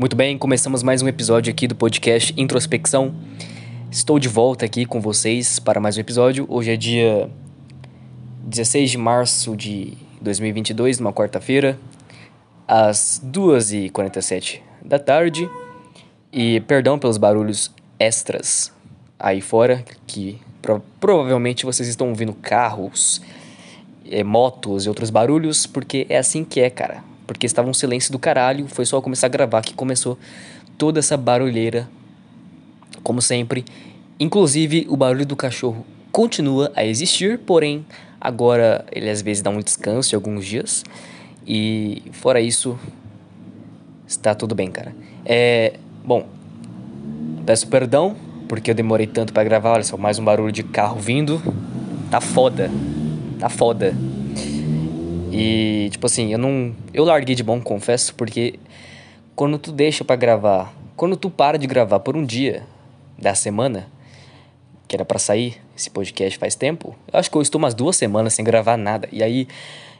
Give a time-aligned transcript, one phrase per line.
[0.00, 3.14] Muito bem, começamos mais um episódio aqui do podcast Introspecção.
[3.90, 6.46] Estou de volta aqui com vocês para mais um episódio.
[6.48, 7.28] Hoje é dia
[8.44, 9.92] 16 de março de
[10.22, 11.78] 2022, numa quarta-feira,
[12.66, 15.46] às 2h47 da tarde.
[16.32, 18.72] E perdão pelos barulhos extras
[19.18, 23.20] aí fora, que pro provavelmente vocês estão ouvindo carros,
[24.10, 27.09] é, motos e outros barulhos, porque é assim que é, cara.
[27.30, 30.18] Porque estava um silêncio do caralho, foi só começar a gravar que começou
[30.76, 31.88] toda essa barulheira,
[33.04, 33.64] como sempre.
[34.18, 37.86] Inclusive, o barulho do cachorro continua a existir, porém,
[38.20, 40.82] agora ele às vezes dá um descanso de alguns dias.
[41.46, 42.76] E fora isso,
[44.08, 44.92] está tudo bem, cara.
[45.24, 45.74] É.
[46.04, 46.26] Bom,
[47.46, 48.16] peço perdão
[48.48, 49.74] porque eu demorei tanto para gravar.
[49.74, 51.40] Olha só, mais um barulho de carro vindo.
[52.10, 52.68] Tá foda.
[53.38, 53.94] Tá foda.
[55.30, 56.74] E, tipo assim, eu não.
[56.92, 58.58] Eu larguei de bom, confesso, porque
[59.36, 62.66] quando tu deixa para gravar, quando tu para de gravar por um dia
[63.18, 63.88] da semana,
[64.88, 67.96] que era para sair esse podcast faz tempo, eu acho que eu estou umas duas
[67.96, 69.08] semanas sem gravar nada.
[69.12, 69.46] E aí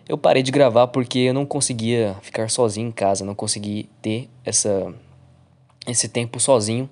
[0.08, 4.28] eu parei de gravar porque eu não conseguia ficar sozinho em casa, não consegui ter
[4.44, 4.92] essa
[5.86, 6.90] esse tempo sozinho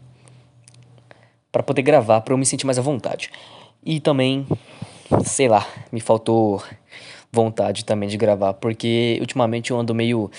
[1.51, 3.31] para poder gravar, para eu me sentir mais à vontade.
[3.85, 4.47] E também,
[5.25, 6.63] sei lá, me faltou
[7.33, 10.31] vontade também de gravar, porque ultimamente eu ando meio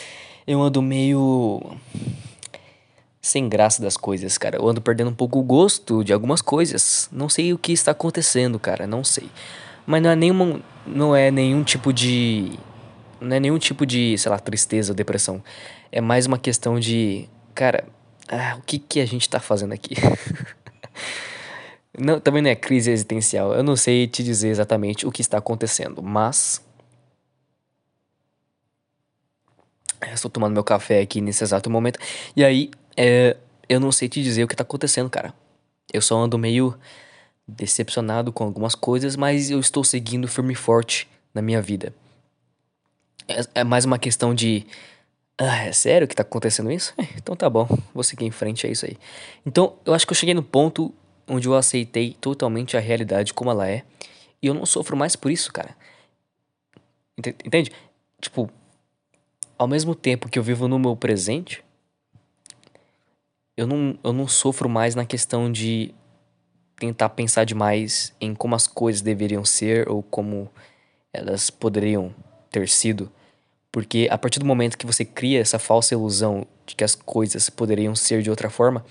[0.47, 1.61] eu ando meio
[3.21, 4.57] sem graça das coisas, cara.
[4.57, 7.09] Eu ando perdendo um pouco o gosto de algumas coisas.
[7.11, 9.29] Não sei o que está acontecendo, cara, não sei.
[9.85, 12.57] Mas não é nenhuma não é nenhum tipo de
[13.21, 15.43] não é nenhum tipo de, sei lá, tristeza ou depressão.
[15.91, 17.85] É mais uma questão de, cara,
[18.27, 19.95] ah, o que que a gente tá fazendo aqui?
[21.97, 23.53] não, também não é crise existencial.
[23.53, 26.63] Eu não sei te dizer exatamente o que está acontecendo, mas
[30.13, 31.99] Estou tomando meu café aqui nesse exato momento.
[32.35, 33.35] E aí, é,
[33.67, 35.33] eu não sei te dizer o que tá acontecendo, cara.
[35.91, 36.77] Eu só ando meio
[37.47, 41.93] decepcionado com algumas coisas, mas eu estou seguindo firme e forte na minha vida.
[43.27, 44.65] É, é mais uma questão de.
[45.37, 46.93] Ah, é sério que tá acontecendo isso?
[46.97, 48.97] É, então tá bom, vou seguir em frente, é isso aí.
[49.45, 50.93] Então, eu acho que eu cheguei no ponto
[51.27, 53.83] onde eu aceitei totalmente a realidade como ela é.
[54.41, 55.75] E eu não sofro mais por isso, cara.
[57.17, 57.71] Entende?
[58.19, 58.49] Tipo,
[59.59, 61.61] ao mesmo tempo que eu vivo no meu presente,
[63.57, 65.93] eu não, eu não sofro mais na questão de
[66.77, 70.49] tentar pensar demais em como as coisas deveriam ser ou como
[71.11, 72.15] elas poderiam
[72.49, 73.11] ter sido.
[73.69, 77.49] Porque a partir do momento que você cria essa falsa ilusão de que as coisas
[77.49, 78.85] poderiam ser de outra forma,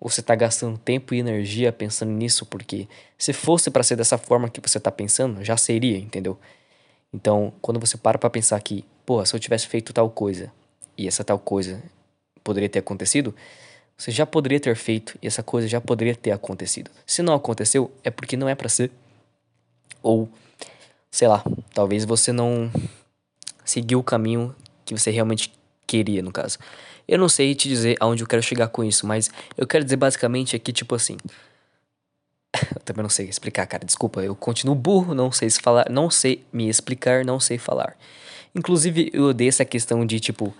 [0.00, 2.86] você está gastando tempo e energia pensando nisso, porque
[3.18, 6.38] se fosse para ser dessa forma que você está pensando, já seria, entendeu?
[7.12, 10.52] Então, quando você para para pensar que, pô, se eu tivesse feito tal coisa
[10.96, 11.82] e essa tal coisa
[12.42, 13.34] poderia ter acontecido,
[13.96, 16.90] você já poderia ter feito e essa coisa já poderia ter acontecido.
[17.06, 18.90] Se não aconteceu, é porque não é para ser.
[20.02, 20.28] Ou,
[21.10, 22.70] sei lá, talvez você não
[23.64, 24.54] seguiu o caminho
[24.84, 25.52] que você realmente
[25.86, 26.58] queria, no caso.
[27.06, 29.96] Eu não sei te dizer aonde eu quero chegar com isso, mas eu quero dizer
[29.96, 31.16] basicamente aqui, tipo assim,
[32.74, 33.84] eu também não sei explicar, cara.
[33.84, 37.96] Desculpa, eu continuo burro, não sei se falar, não sei me explicar, não sei falar.
[38.54, 40.54] Inclusive, eu odeio essa questão de tipo.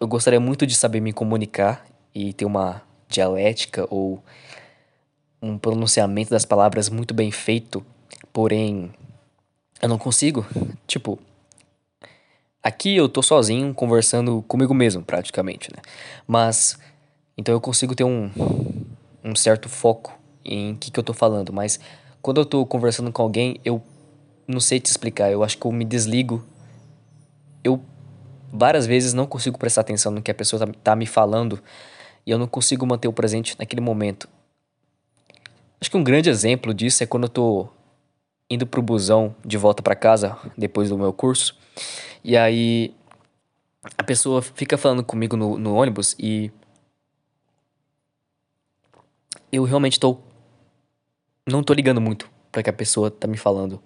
[0.00, 4.22] Eu gostaria muito de saber me comunicar e ter uma dialética ou
[5.40, 7.84] um pronunciamento das palavras muito bem feito,
[8.32, 8.90] porém
[9.80, 10.44] eu não consigo.
[10.86, 11.18] Tipo,
[12.62, 15.80] aqui eu tô sozinho conversando comigo mesmo, praticamente, né?
[16.26, 16.78] Mas
[17.36, 18.30] então eu consigo ter um
[19.22, 21.78] um certo foco em que que eu tô falando, mas
[22.22, 23.82] quando eu tô conversando com alguém, eu
[24.50, 26.44] não sei te explicar, eu acho que eu me desligo.
[27.62, 27.82] Eu
[28.52, 31.60] várias vezes não consigo prestar atenção no que a pessoa tá, tá me falando
[32.26, 34.28] e eu não consigo manter o presente naquele momento.
[35.80, 37.68] Acho que um grande exemplo disso é quando eu tô
[38.50, 41.56] indo pro busão de volta para casa depois do meu curso.
[42.22, 42.92] E aí
[43.96, 46.50] a pessoa fica falando comigo no, no ônibus e
[49.50, 50.18] eu realmente tô.
[51.46, 53.82] Não tô ligando muito pra que a pessoa tá me falando.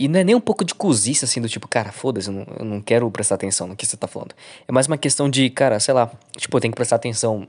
[0.00, 2.64] E não é nem um pouco de cozice, assim, do tipo, cara, foda-se, eu, eu,
[2.64, 4.34] não quero prestar atenção no que você tá falando.
[4.66, 7.46] É mais uma questão de, cara, sei lá, tipo, eu tenho que prestar atenção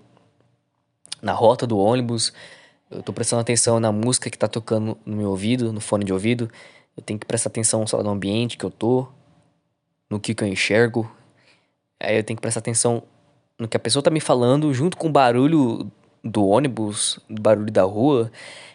[1.22, 2.34] na rota do ônibus,
[2.90, 6.12] eu tô prestando atenção na música que tá tocando no meu ouvido, no fone de
[6.12, 6.52] ouvido,
[6.98, 9.08] eu tenho que prestar atenção, lá, no ambiente que eu tô,
[10.10, 11.10] no que, que eu enxergo.
[12.02, 13.02] Aí eu tenho que prestar atenção
[13.58, 15.90] no que a pessoa tá me falando, junto com o barulho
[16.22, 18.30] do ônibus, do barulho da rua.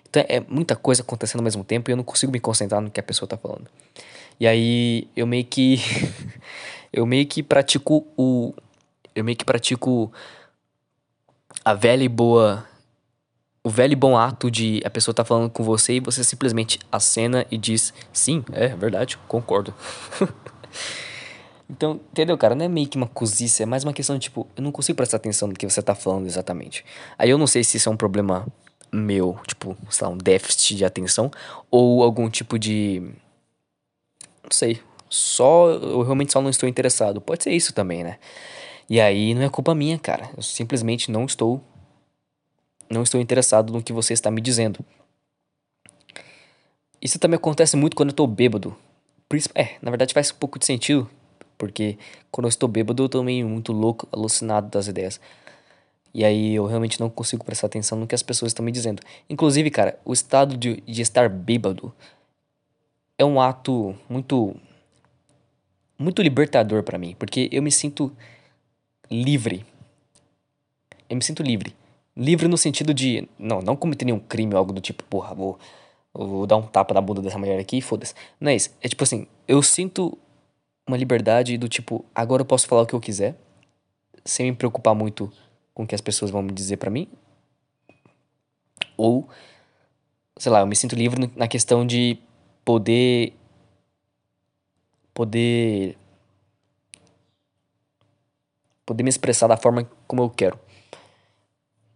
[0.09, 2.91] Então é muita coisa acontecendo ao mesmo tempo e eu não consigo me concentrar no
[2.91, 3.67] que a pessoa tá falando.
[4.39, 5.81] E aí eu meio que
[6.93, 8.55] eu meio que pratico o
[9.15, 10.13] eu meio que pratico
[11.65, 12.65] a velha e boa.
[13.65, 16.79] O velho e bom ato de a pessoa tá falando com você e você simplesmente
[16.93, 19.75] acena e diz: Sim, é verdade, concordo.
[21.69, 22.55] então, entendeu, cara?
[22.55, 24.97] Não é meio que uma cozice, é mais uma questão de tipo, eu não consigo
[24.97, 26.85] prestar atenção no que você tá falando exatamente.
[27.19, 28.47] Aí eu não sei se isso é um problema
[28.93, 31.31] meu, tipo, sei lá, um déficit de atenção
[31.71, 33.01] ou algum tipo de.
[34.43, 34.81] Não sei.
[35.09, 35.71] Só.
[35.71, 37.21] Eu realmente só não estou interessado.
[37.21, 38.19] Pode ser isso também, né?
[38.89, 40.31] E aí não é culpa minha, cara.
[40.37, 41.61] Eu simplesmente não estou.
[42.89, 44.85] Não estou interessado no que você está me dizendo.
[47.03, 48.77] Isso também acontece muito quando eu estou bêbado.
[49.55, 51.09] É, na verdade faz um pouco de sentido.
[51.59, 51.99] Porque
[52.31, 55.21] quando eu estou bêbado eu tô meio muito louco, alucinado das ideias.
[56.17, 59.03] E aí eu realmente não consigo prestar atenção no que as pessoas estão me dizendo.
[59.29, 61.93] Inclusive, cara, o estado de, de estar bêbado
[63.19, 64.57] é um ato muito.
[65.99, 67.15] muito libertador para mim.
[67.19, 68.11] Porque eu me sinto
[69.11, 69.67] livre.
[71.07, 71.77] Eu me sinto livre.
[72.17, 73.29] Livre no sentido de.
[73.39, 75.59] Não, não cometer nenhum crime ou algo do tipo, porra, vou,
[76.15, 78.15] vou dar um tapa na bunda dessa mulher aqui e foda-se.
[78.41, 78.71] Não é isso.
[78.81, 80.17] É tipo assim, eu sinto
[80.89, 83.37] uma liberdade do tipo, agora eu posso falar o que eu quiser,
[84.25, 85.31] sem me preocupar muito
[85.77, 87.07] com o que as pessoas vão me dizer para mim.
[88.97, 89.29] Ou,
[90.39, 92.19] sei lá, eu me sinto livre na questão de
[92.65, 93.35] poder.
[95.13, 95.99] poder.
[98.87, 100.59] poder me expressar da forma como eu quero.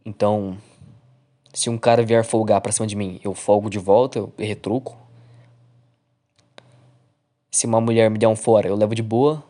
[0.05, 0.59] Então,
[1.55, 4.95] se um cara vier folgar pra cima de mim, eu folgo de volta, eu retruco.
[7.51, 9.43] Se uma mulher me der um fora, eu levo de boa.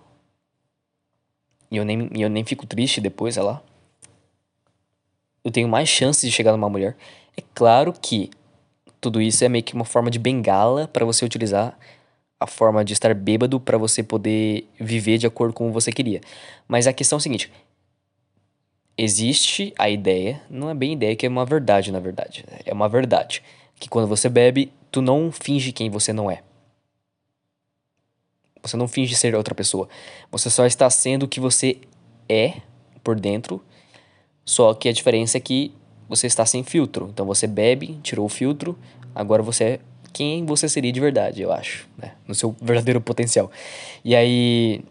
[1.69, 3.61] E eu nem, eu nem fico triste depois, sei lá
[5.45, 6.97] eu tenho mais chances de chegar numa mulher.
[7.37, 8.31] É claro que
[9.01, 11.79] tudo isso é meio que uma forma de bengala para você utilizar
[12.39, 16.21] a forma de estar bêbado para você poder viver de acordo com você queria.
[16.67, 17.51] Mas a questão é a seguinte:
[18.97, 22.45] existe a ideia, não é bem ideia que é uma verdade, na verdade.
[22.65, 23.43] É uma verdade
[23.79, 26.43] que quando você bebe, tu não finge quem você não é.
[28.63, 29.89] Você não finge ser outra pessoa.
[30.31, 31.79] Você só está sendo o que você
[32.29, 32.61] é
[33.03, 33.63] por dentro
[34.51, 35.73] só que a diferença é que
[36.09, 37.09] você está sem filtro.
[37.15, 38.77] Então você bebe, tirou o filtro,
[39.15, 39.81] agora você é
[40.13, 42.15] quem você seria de verdade, eu acho, né?
[42.27, 43.49] No seu verdadeiro potencial.
[44.05, 44.83] E aí.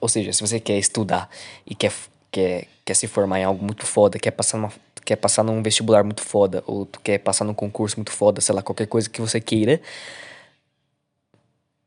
[0.00, 1.28] Ou seja, se você quer estudar
[1.66, 1.92] e quer,
[2.30, 4.72] quer, quer se formar em algo muito foda, quer passar, numa,
[5.04, 8.54] quer passar num vestibular muito foda, ou tu quer passar num concurso muito foda, sei
[8.54, 9.80] lá, qualquer coisa que você queira,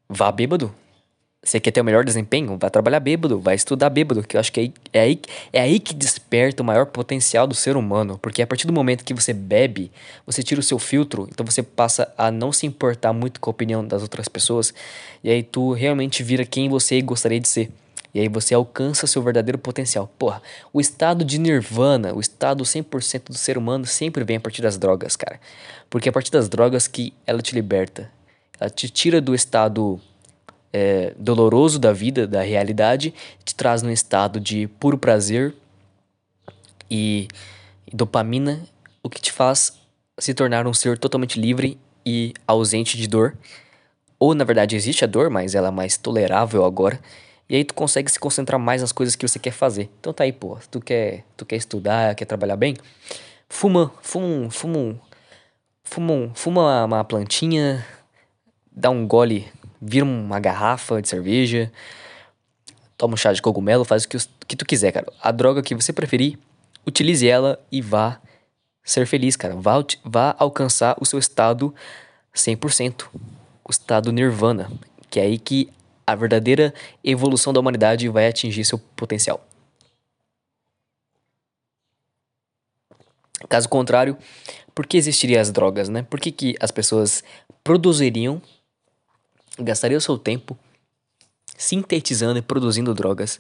[0.10, 0.76] vá bêbado.
[1.44, 2.58] Você quer ter o melhor desempenho?
[2.60, 5.22] Vai trabalhar bêbado, vai estudar bêbado, que eu acho que é aí, é aí,
[5.54, 8.18] é aí que desperta o maior potencial do ser humano.
[8.18, 9.92] Porque a partir do momento que você bebe,
[10.26, 13.52] você tira o seu filtro, então você passa a não se importar muito com a
[13.52, 14.74] opinião das outras pessoas,
[15.24, 17.72] e aí tu realmente vira quem você gostaria de ser.
[18.14, 20.12] E aí você alcança seu verdadeiro potencial.
[20.18, 20.42] Porra,
[20.74, 24.78] o estado de nirvana, o estado 100% do ser humano sempre vem a partir das
[24.78, 25.40] drogas, cara.
[25.90, 28.12] Porque é a partir das drogas que ela te liberta.
[28.60, 30.02] Ela te tira do estado
[30.72, 35.56] é, doloroso da vida, da realidade, te traz num estado de puro prazer
[36.90, 37.28] e,
[37.94, 38.62] dopamina,
[39.04, 39.74] o que te faz
[40.18, 43.38] se tornar um ser totalmente livre e ausente de dor.
[44.20, 47.00] Ou na verdade existe a dor, mas ela é mais tolerável agora.
[47.50, 49.90] E aí tu consegue se concentrar mais nas coisas que você quer fazer.
[50.00, 52.76] Então tá aí, pô, tu quer, tu quer estudar, quer trabalhar bem?
[53.48, 55.00] Fuma, fuma, fuma,
[55.84, 57.86] fuma, fuma uma plantinha,
[58.72, 59.48] dá um gole
[59.82, 61.72] vira uma garrafa de cerveja,
[62.98, 64.18] toma um chá de cogumelo, faz o que,
[64.48, 65.08] que tu quiser, cara.
[65.22, 66.38] A droga que você preferir,
[66.86, 68.20] utilize ela e vá
[68.84, 69.56] ser feliz, cara.
[69.56, 71.74] Vá, vá alcançar o seu estado
[72.34, 73.08] 100%,
[73.64, 74.72] o estado nirvana,
[75.10, 75.70] que é aí que
[76.06, 79.46] a verdadeira evolução da humanidade vai atingir seu potencial.
[83.50, 84.18] Caso contrário,
[84.74, 86.04] por que existiriam as drogas, né?
[86.04, 87.24] Por que, que as pessoas
[87.64, 88.42] produziriam
[89.60, 90.58] gastaria o seu tempo
[91.58, 93.40] sintetizando e produzindo drogas,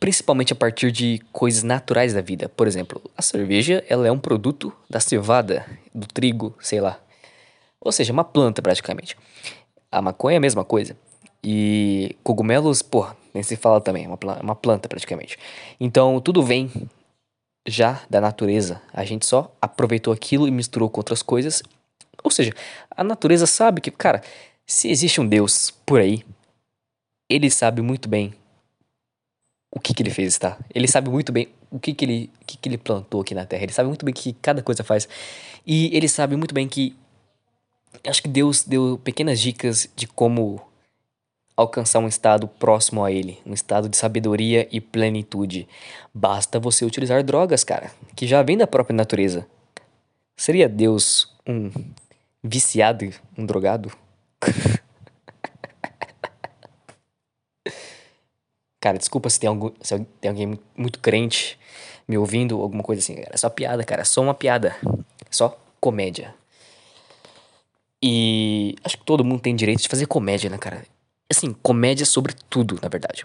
[0.00, 2.48] principalmente a partir de coisas naturais da vida.
[2.48, 6.98] Por exemplo, a cerveja ela é um produto da cevada, do trigo, sei lá.
[7.80, 9.16] Ou seja, uma planta praticamente.
[9.92, 10.96] A maconha é a mesma coisa.
[11.42, 15.38] E cogumelos, pô, nem se fala também, é uma, uma planta praticamente.
[15.78, 16.70] Então tudo vem
[17.66, 18.80] já da natureza.
[18.92, 21.62] A gente só aproveitou aquilo e misturou com outras coisas
[22.24, 22.52] ou seja,
[22.90, 24.22] a natureza sabe que, cara,
[24.66, 26.24] se existe um Deus por aí,
[27.28, 28.32] ele sabe muito bem
[29.70, 30.58] o que, que ele fez, tá?
[30.74, 33.64] Ele sabe muito bem o que, que, ele, que, que ele plantou aqui na Terra.
[33.64, 35.06] Ele sabe muito bem o que cada coisa faz.
[35.66, 36.96] E ele sabe muito bem que.
[38.06, 40.60] Acho que Deus deu pequenas dicas de como
[41.56, 45.68] alcançar um estado próximo a ele, um estado de sabedoria e plenitude.
[46.12, 49.46] Basta você utilizar drogas, cara, que já vem da própria natureza.
[50.36, 51.70] Seria Deus um
[52.44, 53.90] viciado, um drogado?
[58.78, 61.58] cara, desculpa se tem, algum, se tem alguém muito crente
[62.06, 63.16] me ouvindo, alguma coisa assim.
[63.18, 64.76] É só piada, cara, é só uma piada.
[64.84, 66.34] É só comédia.
[68.02, 70.84] E acho que todo mundo tem direito de fazer comédia, né, cara?
[71.30, 73.22] Assim, comédia sobre tudo, na verdade.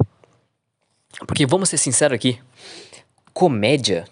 [1.27, 2.39] Porque vamos ser sinceros aqui,
[3.33, 4.05] comédia,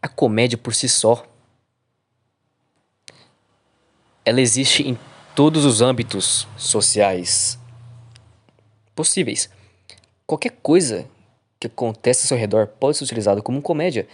[0.00, 1.26] a comédia por si só,
[4.24, 4.98] ela existe em
[5.34, 7.58] todos os âmbitos sociais
[8.94, 9.48] possíveis.
[10.26, 11.06] Qualquer coisa
[11.58, 14.06] que acontece ao seu redor pode ser utilizado como comédia.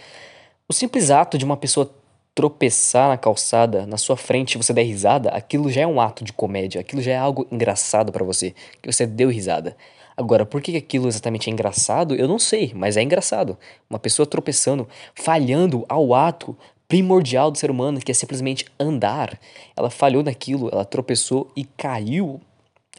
[0.67, 1.93] O simples ato de uma pessoa
[2.35, 6.31] tropeçar na calçada na sua frente você der risada, aquilo já é um ato de
[6.31, 9.75] comédia, aquilo já é algo engraçado para você, que você deu risada.
[10.15, 12.15] Agora, por que aquilo exatamente é engraçado?
[12.15, 13.57] Eu não sei, mas é engraçado.
[13.89, 16.57] Uma pessoa tropeçando, falhando ao ato
[16.87, 19.39] primordial do ser humano, que é simplesmente andar.
[19.75, 22.39] Ela falhou naquilo, ela tropeçou e caiu.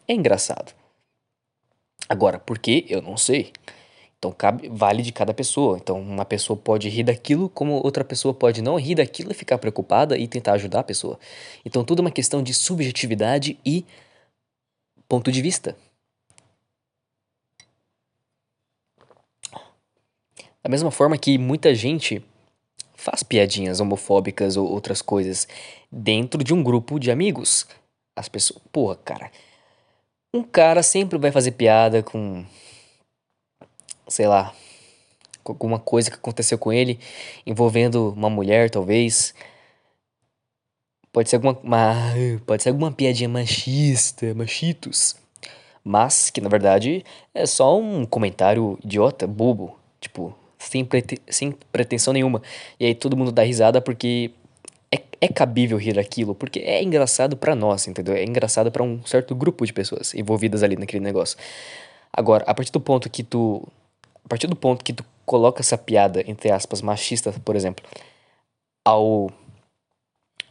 [0.07, 0.75] É engraçado.
[2.09, 2.87] Agora, por que?
[2.89, 3.53] Eu não sei.
[4.19, 5.79] Então cabe, vale de cada pessoa.
[5.79, 9.59] Então uma pessoa pode rir daquilo, como outra pessoa pode não rir daquilo e ficar
[9.59, 11.19] preocupada e tentar ajudar a pessoa.
[11.65, 13.85] Então tudo é uma questão de subjetividade e
[15.09, 15.77] ponto de vista.
[20.63, 22.23] Da mesma forma que muita gente
[22.99, 25.47] faz piadinhas homofóbicas ou outras coisas
[25.91, 27.67] dentro de um grupo de amigos.
[28.17, 29.31] As pessoas, porra, cara,
[30.35, 32.45] um cara sempre vai fazer piada com
[34.09, 34.53] sei lá,
[35.45, 36.99] alguma coisa que aconteceu com ele
[37.47, 39.35] envolvendo uma mulher, talvez.
[41.13, 41.95] Pode ser alguma uma,
[42.47, 45.17] pode ser alguma piadinha machista, machitos.
[45.85, 52.13] Mas que na verdade é só um comentário idiota, bobo, tipo, sem, prete sem pretensão
[52.13, 52.43] nenhuma.
[52.79, 54.31] E aí todo mundo dá risada porque
[54.93, 58.15] é, é cabível rir daquilo, porque é engraçado para nós, entendeu?
[58.15, 61.39] É engraçado para um certo grupo de pessoas envolvidas ali naquele negócio.
[62.13, 63.67] Agora, a partir do ponto que tu
[64.25, 67.85] a partir do ponto que tu coloca essa piada, entre aspas, machista, por exemplo,
[68.85, 69.31] ao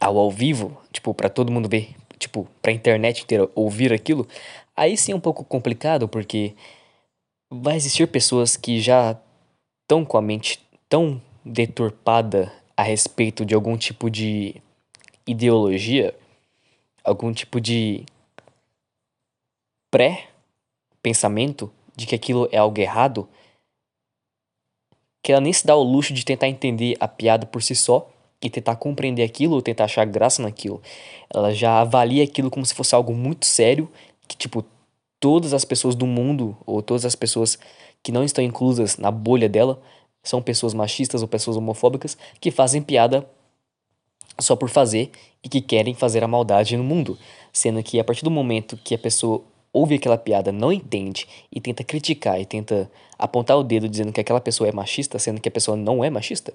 [0.00, 4.26] ao ao vivo, tipo, para todo mundo ver, tipo, pra internet inteira ouvir aquilo,
[4.76, 6.54] aí sim é um pouco complicado, porque
[7.50, 9.16] vai existir pessoas que já
[9.88, 14.60] estão com a mente tão deturpada a respeito de algum tipo de
[15.26, 16.14] ideologia,
[17.02, 18.04] algum tipo de
[19.90, 23.26] pré-pensamento de que aquilo é algo errado,
[25.22, 28.10] que ela nem se dá o luxo de tentar entender a piada por si só
[28.42, 30.82] e tentar compreender aquilo ou tentar achar graça naquilo.
[31.34, 33.90] Ela já avalia aquilo como se fosse algo muito sério,
[34.28, 34.62] que tipo,
[35.18, 37.58] todas as pessoas do mundo ou todas as pessoas
[38.08, 39.78] que não estão inclusas na bolha dela
[40.22, 43.28] são pessoas machistas ou pessoas homofóbicas que fazem piada
[44.40, 45.10] só por fazer
[45.44, 47.18] e que querem fazer a maldade no mundo,
[47.52, 51.60] sendo que a partir do momento que a pessoa ouve aquela piada, não entende e
[51.60, 55.50] tenta criticar e tenta apontar o dedo dizendo que aquela pessoa é machista, sendo que
[55.50, 56.54] a pessoa não é machista,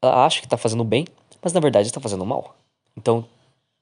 [0.00, 1.04] ela acha que está fazendo bem,
[1.42, 2.54] mas na verdade está fazendo mal.
[2.96, 3.26] Então,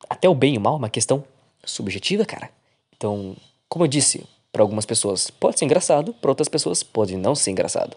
[0.09, 1.23] até o bem e o mal é uma questão
[1.63, 2.49] subjetiva, cara.
[2.97, 3.37] Então,
[3.69, 7.51] como eu disse, para algumas pessoas pode ser engraçado, para outras pessoas pode não ser
[7.51, 7.97] engraçado.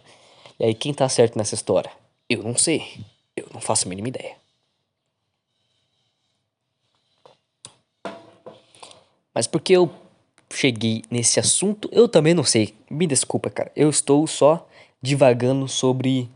[0.60, 1.92] E aí, quem tá certo nessa história?
[2.30, 3.04] Eu não sei.
[3.36, 4.36] Eu não faço a mínima ideia.
[9.34, 9.90] Mas porque eu
[10.52, 12.76] cheguei nesse assunto, eu também não sei.
[12.90, 13.72] Me desculpa, cara.
[13.76, 14.68] Eu estou só
[15.02, 16.30] divagando sobre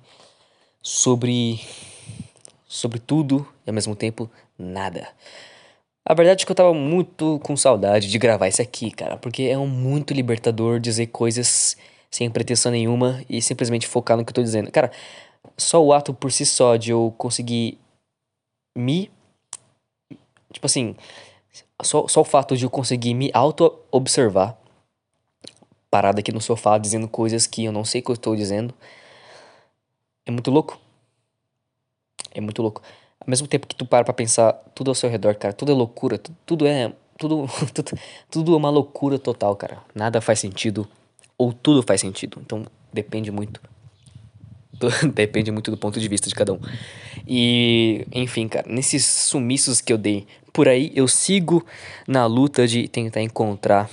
[0.82, 1.62] sobre
[2.68, 5.08] sobre tudo e ao mesmo tempo nada.
[6.10, 9.44] A verdade é que eu tava muito com saudade de gravar isso aqui, cara, porque
[9.44, 11.76] é um muito libertador dizer coisas
[12.10, 14.72] sem pretensão nenhuma e simplesmente focar no que eu tô dizendo.
[14.72, 14.90] Cara,
[15.58, 17.78] só o ato por si só de eu conseguir
[18.74, 19.12] me
[20.54, 20.96] tipo assim,
[21.84, 24.58] só, só o fato de eu conseguir me auto-observar,
[25.92, 28.74] parado aqui no sofá dizendo coisas que eu não sei que eu estou dizendo,
[30.26, 30.80] é muito louco.
[32.34, 32.82] É muito louco.
[33.28, 35.76] Ao mesmo tempo que tu para pra pensar tudo ao seu redor, cara, tudo é
[35.76, 36.94] loucura, tudo, é.
[37.18, 38.00] Tudo, tudo,
[38.32, 39.80] tudo é uma loucura total, cara.
[39.94, 40.88] Nada faz sentido,
[41.38, 42.40] ou tudo faz sentido.
[42.42, 43.60] Então depende muito.
[45.14, 46.60] depende muito do ponto de vista de cada um.
[47.28, 51.66] E, enfim, cara, nesses sumiços que eu dei por aí, eu sigo
[52.08, 53.90] na luta de tentar encontrar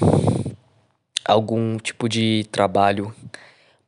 [1.25, 3.13] algum tipo de trabalho.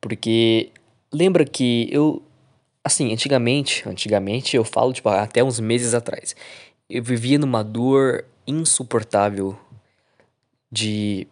[0.01, 0.71] Porque
[1.11, 2.21] lembra que eu.
[2.87, 6.33] Assim, antigamente, antigamente eu falo, tipo, até uns meses atrás,
[6.89, 9.59] eu vivia numa dor insuportável
[10.71, 11.27] de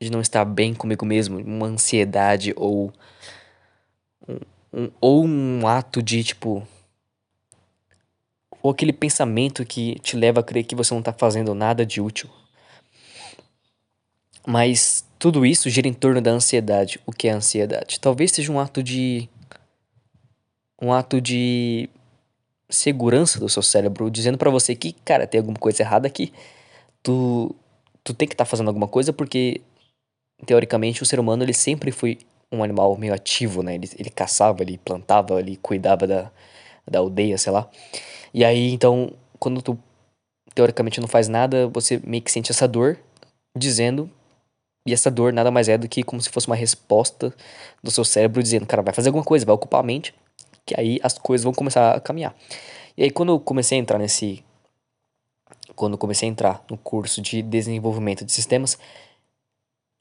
[0.00, 2.92] de não estar bem comigo mesmo, uma ansiedade ou
[4.28, 4.40] um,
[4.72, 6.66] um, ou um ato de tipo
[8.60, 12.00] ou aquele pensamento que te leva a crer que você não está fazendo nada de
[12.00, 12.28] útil.
[14.44, 17.00] Mas tudo isso gira em torno da ansiedade.
[17.06, 18.00] O que é ansiedade?
[18.00, 19.28] Talvez seja um ato de
[20.80, 21.88] um ato de
[22.68, 26.32] segurança do seu cérebro dizendo para você que, cara, tem alguma coisa errada aqui.
[27.02, 27.54] Tu
[28.02, 29.62] tu tem que estar tá fazendo alguma coisa porque
[30.44, 32.18] teoricamente, o ser humano ele sempre foi
[32.52, 33.74] um animal meio ativo, né?
[33.74, 36.30] Ele, ele caçava, ele plantava, ele cuidava da,
[36.88, 37.68] da aldeia, sei lá.
[38.32, 39.78] E aí, então, quando tu
[40.54, 42.98] teoricamente não faz nada, você meio que sente essa dor,
[43.56, 44.10] dizendo.
[44.86, 47.34] E essa dor nada mais é do que como se fosse uma resposta
[47.82, 50.14] do seu cérebro dizendo, cara, vai fazer alguma coisa, vai ocupar a mente,
[50.66, 52.34] que aí as coisas vão começar a caminhar.
[52.96, 54.44] E aí, quando eu comecei a entrar nesse.
[55.74, 58.78] Quando eu comecei a entrar no curso de desenvolvimento de sistemas,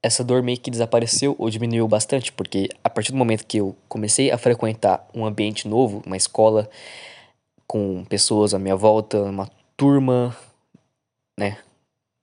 [0.03, 3.75] essa dor meio que desapareceu ou diminuiu bastante, porque a partir do momento que eu
[3.87, 6.69] comecei a frequentar um ambiente novo, uma escola
[7.65, 10.35] com pessoas à minha volta, uma turma,
[11.39, 11.57] né,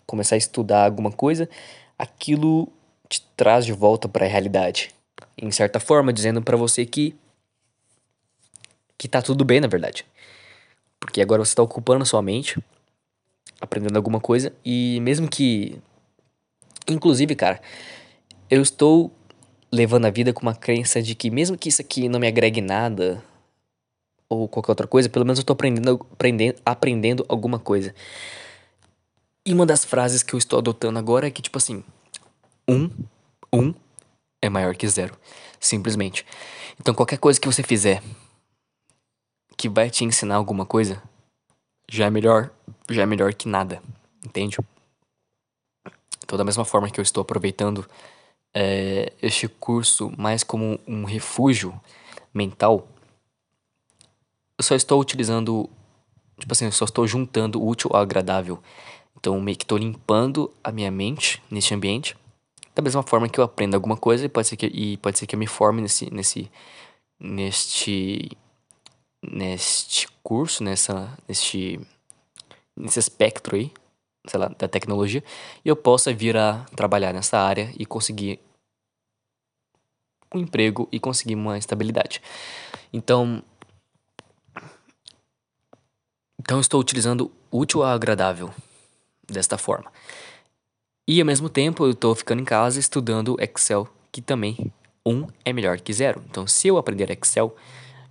[0.06, 1.48] começar a estudar alguma coisa,
[1.98, 2.68] aquilo
[3.08, 4.94] te traz de volta para a realidade,
[5.36, 7.16] em certa forma, dizendo para você que
[9.00, 10.04] que tá tudo bem, na verdade.
[11.00, 12.62] Porque agora você está ocupando a sua mente,
[13.58, 15.80] aprendendo alguma coisa e mesmo que
[16.90, 17.60] Inclusive, cara,
[18.50, 19.12] eu estou
[19.70, 22.60] levando a vida com uma crença de que mesmo que isso aqui não me agregue
[22.60, 23.22] nada
[24.28, 27.94] ou qualquer outra coisa, pelo menos eu estou aprendendo, aprendendo, aprendendo alguma coisa.
[29.46, 31.84] E uma das frases que eu estou adotando agora é que, tipo assim,
[32.68, 32.90] um,
[33.52, 33.72] um
[34.42, 35.16] é maior que zero.
[35.58, 36.26] Simplesmente.
[36.80, 38.02] Então, qualquer coisa que você fizer
[39.60, 41.02] que vai te ensinar alguma coisa,
[41.86, 42.50] já é melhor,
[42.88, 43.82] já é melhor que nada.
[44.24, 44.56] Entende?
[46.24, 47.86] Então, da mesma forma que eu estou aproveitando
[48.54, 51.78] é, este curso mais como um refúgio
[52.32, 52.88] mental,
[54.56, 55.68] eu só estou utilizando,
[56.38, 58.62] tipo assim, eu só estou juntando o útil ao agradável.
[59.18, 62.16] Então, meio que estou limpando a minha mente neste ambiente.
[62.74, 65.26] Da mesma forma que eu aprendo alguma coisa e pode ser que, e pode ser
[65.26, 66.50] que eu me forme nesse, nesse,
[67.20, 68.38] neste,
[69.22, 71.80] neste curso, nessa, neste,
[72.76, 73.72] nesse espectro aí
[74.26, 75.22] sei lá, da tecnologia,
[75.64, 78.38] e eu possa vir a trabalhar nessa área e conseguir
[80.34, 82.20] um emprego e conseguir uma estabilidade.
[82.92, 83.42] Então,
[86.38, 88.52] então estou utilizando útil a agradável
[89.26, 89.90] desta forma.
[91.08, 94.72] E ao mesmo tempo eu estou ficando em casa estudando Excel, que também
[95.04, 96.22] um é melhor que zero.
[96.28, 97.56] Então, se eu aprender Excel,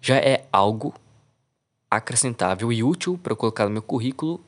[0.02, 0.94] já é algo
[1.90, 4.40] acrescentável e útil para eu colocar no meu currículo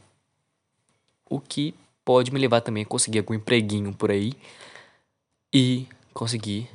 [1.30, 4.34] o que pode me levar também a conseguir algum empreguinho por aí
[5.54, 6.70] e conseguir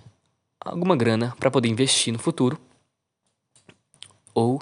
[0.60, 2.58] alguma grana para poder investir no futuro.
[4.34, 4.60] Ou,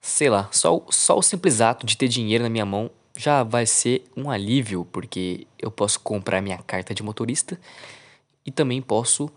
[0.00, 3.66] sei lá, só, só o simples ato de ter dinheiro na minha mão já vai
[3.66, 7.58] ser um alívio, porque eu posso comprar minha carta de motorista
[8.44, 9.30] e também posso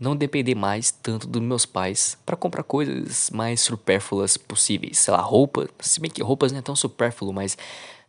[0.00, 4.98] não depender mais tanto dos meus pais para comprar coisas mais supérfluas possíveis.
[4.98, 7.56] Sei lá, roupa, se bem que roupas não é tão supérfluo, mas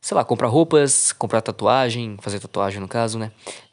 [0.01, 3.31] sei lá, comprar roupas, comprar tatuagem, fazer tatuagem no caso, né?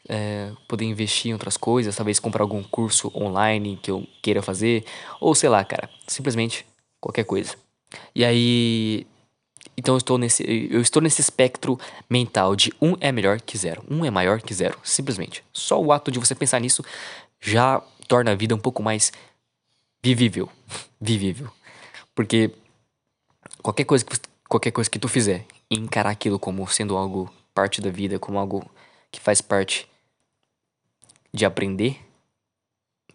[0.09, 4.85] É, poder investir em outras coisas, talvez comprar algum curso online que eu queira fazer,
[5.21, 6.65] ou sei lá, cara, simplesmente
[7.01, 7.55] qualquer coisa.
[8.15, 9.07] E aí,
[9.77, 13.85] então eu estou nesse, eu estou nesse espectro mental de um é melhor que zero,
[13.91, 15.45] um é maior que zero, simplesmente.
[15.53, 16.85] Só o ato de você pensar nisso
[17.41, 19.13] já torna a vida um pouco mais
[20.03, 20.49] vivível,
[21.01, 21.51] vivível,
[22.15, 22.51] porque
[23.63, 24.17] qualquer coisa que
[24.49, 28.69] qualquer coisa que tu fizer encarar aquilo como sendo algo parte da vida, como algo
[29.11, 29.89] que faz parte
[31.33, 31.99] de aprender,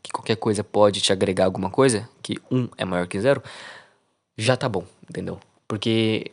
[0.03, 3.41] que qualquer coisa pode te agregar alguma coisa, que um é maior que zero,
[4.37, 5.39] já tá bom, entendeu?
[5.67, 6.31] Porque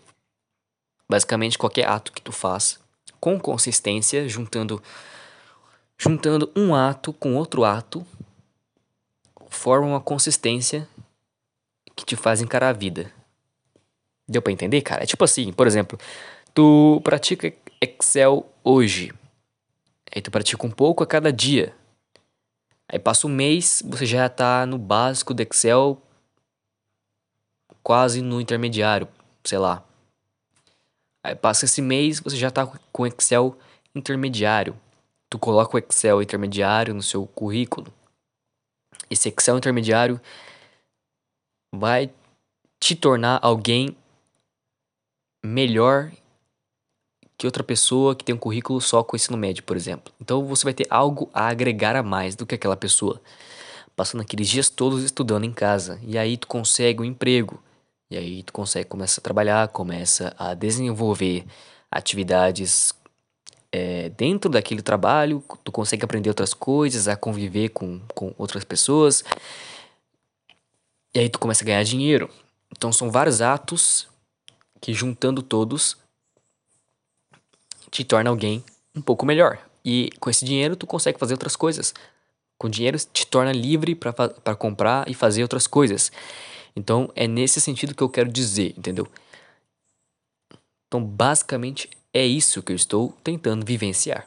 [1.08, 2.80] basicamente qualquer ato que tu faz
[3.20, 4.82] com consistência, juntando
[6.00, 8.06] juntando um ato com outro ato,
[9.48, 10.88] forma uma consistência
[11.96, 13.12] que te faz encarar a vida.
[14.28, 15.02] Deu para entender, cara?
[15.02, 15.98] É tipo assim, por exemplo,
[16.54, 19.12] tu pratica Excel hoje.
[20.14, 21.74] Aí tu pratica um pouco a cada dia.
[22.88, 26.00] Aí passa um mês, você já tá no básico do Excel,
[27.82, 29.08] quase no intermediário,
[29.44, 29.84] sei lá.
[31.22, 33.58] Aí passa esse mês, você já tá com Excel
[33.94, 34.78] intermediário.
[35.28, 37.92] Tu coloca o Excel intermediário no seu currículo.
[39.10, 40.20] Esse Excel intermediário
[41.74, 42.10] vai
[42.80, 43.96] te tornar alguém
[45.44, 46.10] melhor
[47.36, 50.12] que outra pessoa que tem um currículo só com ensino médio, por exemplo.
[50.20, 53.20] Então você vai ter algo a agregar a mais do que aquela pessoa.
[53.94, 56.00] Passando aqueles dias todos estudando em casa.
[56.02, 57.62] E aí tu consegue um emprego.
[58.10, 61.44] E aí tu consegue, começa a trabalhar, começa a desenvolver
[61.90, 62.92] atividades
[63.72, 69.22] é, dentro daquele trabalho, tu consegue aprender outras coisas, a conviver com, com outras pessoas.
[71.14, 72.30] E aí tu começa a ganhar dinheiro.
[72.70, 74.08] Então são vários atos
[74.80, 75.96] que juntando todos
[77.90, 79.58] te torna alguém um pouco melhor.
[79.84, 81.94] E com esse dinheiro tu consegue fazer outras coisas.
[82.58, 86.10] Com dinheiro te torna livre para comprar e fazer outras coisas.
[86.74, 89.06] Então é nesse sentido que eu quero dizer, entendeu?
[90.86, 94.26] Então basicamente é isso que eu estou tentando vivenciar.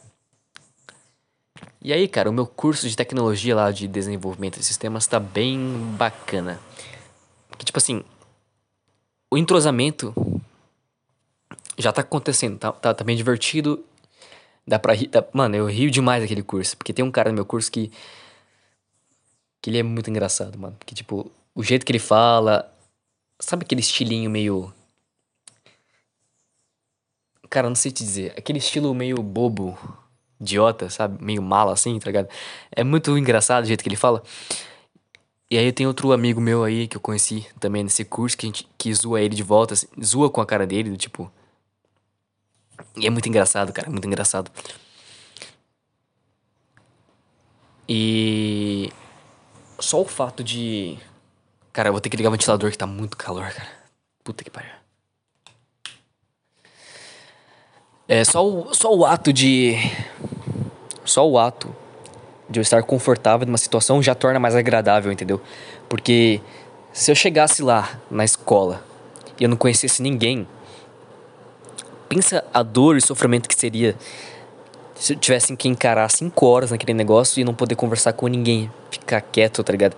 [1.81, 5.59] E aí, cara, o meu curso de tecnologia lá de desenvolvimento de sistemas tá bem
[5.97, 6.59] bacana.
[7.57, 8.03] Que tipo assim,
[9.29, 10.13] o entrosamento
[11.77, 13.83] já tá acontecendo, tá, tá, tá bem divertido.
[14.65, 15.07] Dá pra rir.
[15.07, 16.77] Dá, mano, eu rio demais daquele curso.
[16.77, 17.91] Porque tem um cara no meu curso que.
[19.61, 20.75] Que ele é muito engraçado, mano.
[20.85, 22.71] Que tipo, o jeito que ele fala.
[23.39, 24.71] Sabe aquele estilinho meio.
[27.51, 28.33] Cara, não sei te dizer.
[28.37, 29.77] Aquele estilo meio bobo,
[30.39, 31.23] idiota, sabe?
[31.23, 32.29] Meio mala assim, tá ligado?
[32.71, 34.23] É muito engraçado o jeito que ele fala.
[35.49, 38.49] E aí tem outro amigo meu aí que eu conheci também nesse curso que a
[38.49, 41.31] gente que zoa ele de volta, assim, zoa com a cara dele, do tipo.
[42.95, 44.49] E é muito engraçado, cara, muito engraçado.
[47.87, 48.91] E
[49.79, 50.97] só o fato de
[51.73, 53.69] Cara, eu vou ter que ligar o ventilador que tá muito calor, cara.
[54.23, 54.80] Puta que pariu.
[58.07, 59.75] É só o, só o ato de.
[61.05, 61.73] Só o ato
[62.49, 65.41] de eu estar confortável numa situação já torna mais agradável, entendeu?
[65.87, 66.41] Porque
[66.91, 68.83] se eu chegasse lá na escola
[69.39, 70.45] e eu não conhecesse ninguém,
[72.09, 73.95] pensa a dor e sofrimento que seria
[75.01, 78.69] se eu tivesse que encarar cinco horas naquele negócio e não poder conversar com ninguém,
[78.91, 79.95] ficar quieto, tá ligado?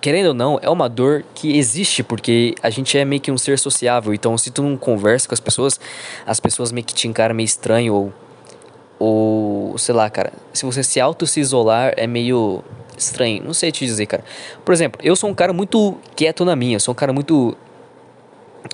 [0.00, 3.38] Querendo ou não, é uma dor que existe porque a gente é meio que um
[3.38, 4.14] ser sociável.
[4.14, 5.80] Então, se tu não conversa com as pessoas,
[6.26, 8.12] as pessoas meio que te encaram meio estranho ou
[9.02, 12.62] ou sei lá, cara, se você se auto se isolar é meio
[12.98, 14.22] estranho, não sei te dizer, cara.
[14.62, 17.56] Por exemplo, eu sou um cara muito quieto na minha, sou um cara muito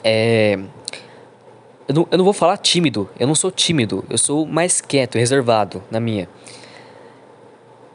[0.02, 0.58] é
[1.88, 5.18] eu não, eu não vou falar tímido, eu não sou tímido, eu sou mais quieto,
[5.18, 6.28] reservado na minha.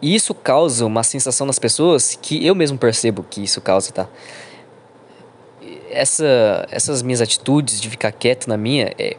[0.02, 4.08] E isso causa uma sensação nas pessoas que eu mesmo percebo que isso causa, tá?
[5.92, 9.18] Essa, essas minhas atitudes de ficar quieto na minha é,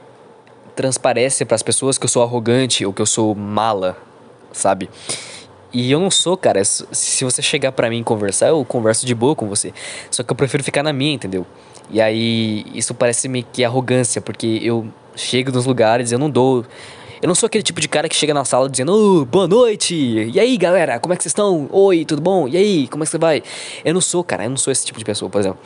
[0.75, 3.97] transparece para as pessoas que eu sou arrogante ou que eu sou mala,
[4.53, 4.91] sabe?
[5.73, 6.63] E eu não sou, cara.
[6.65, 9.73] Se você chegar para mim conversar, eu converso de boa com você.
[10.11, 11.47] Só que eu prefiro ficar na minha, entendeu?
[11.91, 16.65] E aí isso parece meio que arrogância, porque eu chego nos lugares, eu não dou
[17.23, 19.95] eu não sou aquele tipo de cara que chega na sala dizendo, oh, boa noite,
[19.95, 21.69] e aí galera, como é que vocês estão?
[21.71, 22.49] Oi, tudo bom?
[22.49, 23.45] E aí, como é que você vai?
[23.85, 25.61] Eu não sou, cara, eu não sou esse tipo de pessoa, por exemplo.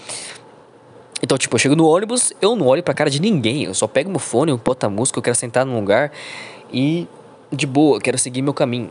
[1.22, 3.86] Então, tipo, eu chego no ônibus, eu não olho pra cara de ninguém, eu só
[3.86, 6.12] pego meu fone, eu boto a música, eu quero sentar num lugar
[6.70, 7.08] e
[7.50, 8.90] de boa, eu quero seguir meu caminho.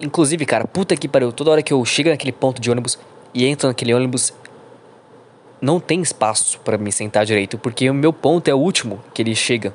[0.00, 2.98] Inclusive, cara, puta que pariu, toda hora que eu chego naquele ponto de ônibus
[3.32, 4.34] e entro naquele ônibus,
[5.60, 9.22] não tem espaço para me sentar direito, porque o meu ponto é o último que
[9.22, 9.72] ele chega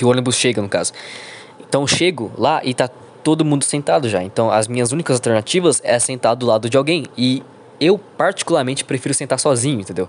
[0.00, 0.94] que o ônibus chega, no caso.
[1.60, 4.22] Então eu chego lá e tá todo mundo sentado já.
[4.22, 7.04] Então as minhas únicas alternativas é sentar do lado de alguém.
[7.18, 7.42] E
[7.78, 10.08] eu particularmente prefiro sentar sozinho, entendeu?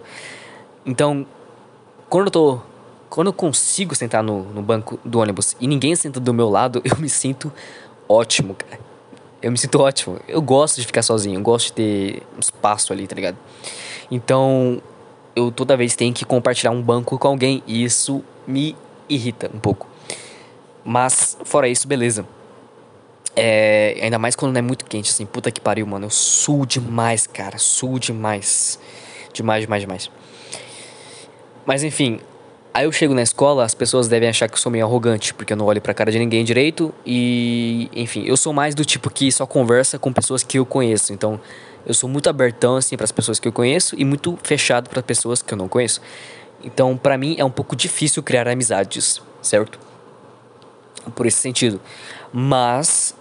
[0.85, 1.25] Então,
[2.09, 2.59] quando eu tô.
[3.09, 6.81] Quando eu consigo sentar no, no banco do ônibus e ninguém senta do meu lado,
[6.89, 7.51] eu me sinto
[8.07, 8.79] ótimo, cara.
[9.41, 10.19] Eu me sinto ótimo.
[10.25, 13.37] Eu gosto de ficar sozinho, eu gosto de ter um espaço ali, tá ligado?
[14.09, 14.81] Então,
[15.35, 18.73] eu toda vez tenho que compartilhar um banco com alguém e isso me
[19.13, 19.87] irrita um pouco.
[20.83, 22.25] Mas, fora isso, beleza.
[23.35, 26.07] É, ainda mais quando não é muito quente, assim, puta que pariu, mano.
[26.07, 27.57] Eu suo demais, cara.
[27.57, 28.79] Suo demais.
[29.33, 30.11] Demais, demais, demais.
[31.65, 32.19] Mas enfim,
[32.73, 35.53] aí eu chego na escola, as pessoas devem achar que eu sou meio arrogante, porque
[35.53, 36.93] eu não olho pra cara de ninguém direito.
[37.05, 41.13] E, enfim, eu sou mais do tipo que só conversa com pessoas que eu conheço.
[41.13, 41.39] Então,
[41.85, 45.01] eu sou muito abertão, assim, para as pessoas que eu conheço e muito fechado para
[45.01, 46.01] pessoas que eu não conheço.
[46.63, 49.79] Então, para mim é um pouco difícil criar amizades, certo?
[51.15, 51.79] Por esse sentido.
[52.31, 53.15] Mas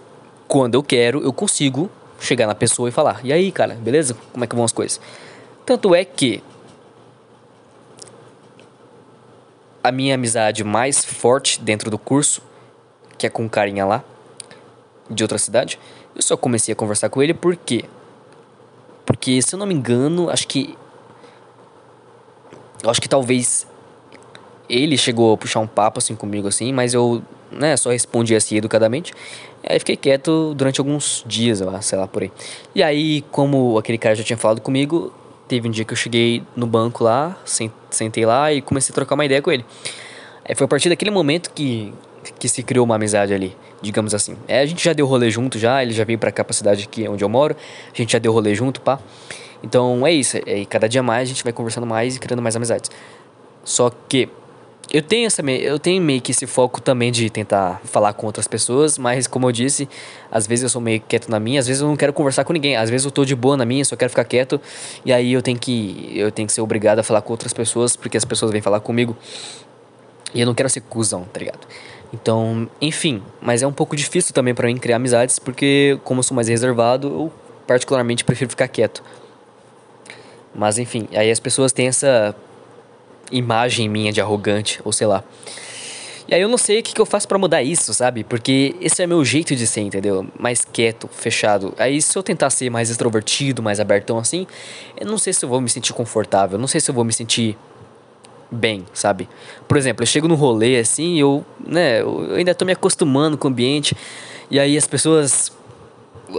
[0.47, 4.15] quando eu quero, eu consigo chegar na pessoa e falar: "E aí, cara, beleza?
[4.31, 4.99] Como é que vão as coisas?".
[5.65, 6.43] Tanto é que
[9.83, 12.41] a minha amizade mais forte dentro do curso,
[13.17, 14.03] que é com um carinha lá
[15.09, 15.79] de outra cidade,
[16.15, 17.85] eu só comecei a conversar com ele porque
[19.05, 20.77] porque se eu não me engano, acho que
[22.83, 23.67] eu acho que talvez
[24.69, 28.57] ele chegou a puxar um papo assim comigo assim, mas eu, né, só respondi assim
[28.57, 29.13] educadamente.
[29.67, 32.31] Aí fiquei quieto durante alguns dias, sei lá, por aí.
[32.73, 35.13] E aí, como aquele cara já tinha falado comigo,
[35.47, 37.37] teve um dia que eu cheguei no banco lá,
[37.89, 39.65] sentei lá e comecei a trocar uma ideia com ele.
[40.47, 41.93] Aí foi a partir daquele momento que,
[42.39, 44.35] que se criou uma amizade ali, digamos assim.
[44.47, 46.85] É, a gente já deu rolê junto já, ele já veio pra cá pra cidade
[46.85, 47.55] aqui onde eu moro,
[47.93, 48.97] a gente já deu rolê junto, pá.
[49.63, 52.55] Então é isso, é, cada dia mais a gente vai conversando mais e criando mais
[52.55, 52.89] amizades.
[53.63, 54.29] Só que
[54.93, 58.47] eu tenho essa eu tenho meio que esse foco também de tentar falar com outras
[58.47, 59.87] pessoas, mas como eu disse,
[60.29, 62.51] às vezes eu sou meio quieto na minha, às vezes eu não quero conversar com
[62.51, 64.59] ninguém, às vezes eu tô de boa na minha, só quero ficar quieto,
[65.05, 67.95] e aí eu tenho que eu tenho que ser obrigado a falar com outras pessoas
[67.95, 69.15] porque as pessoas vêm falar comigo.
[70.33, 71.59] E eu não quero ser cuzão, tá ligado?
[72.13, 76.23] Então, enfim, mas é um pouco difícil também para mim criar amizades, porque como eu
[76.23, 77.33] sou mais reservado, eu
[77.65, 79.01] particularmente prefiro ficar quieto.
[80.53, 82.35] Mas enfim, aí as pessoas têm essa
[83.31, 85.23] imagem minha de arrogante, ou sei lá.
[86.27, 88.23] E aí eu não sei o que, que eu faço para mudar isso, sabe?
[88.23, 90.25] Porque esse é meu jeito de ser, entendeu?
[90.39, 91.73] Mais quieto, fechado.
[91.77, 94.47] Aí se eu tentar ser mais extrovertido, mais abertão assim,
[94.97, 97.11] eu não sei se eu vou me sentir confortável, não sei se eu vou me
[97.11, 97.57] sentir
[98.49, 99.27] bem, sabe?
[99.67, 103.47] Por exemplo, eu chego no rolê assim, eu, né, eu ainda tô me acostumando com
[103.47, 103.95] o ambiente,
[104.49, 105.51] e aí as pessoas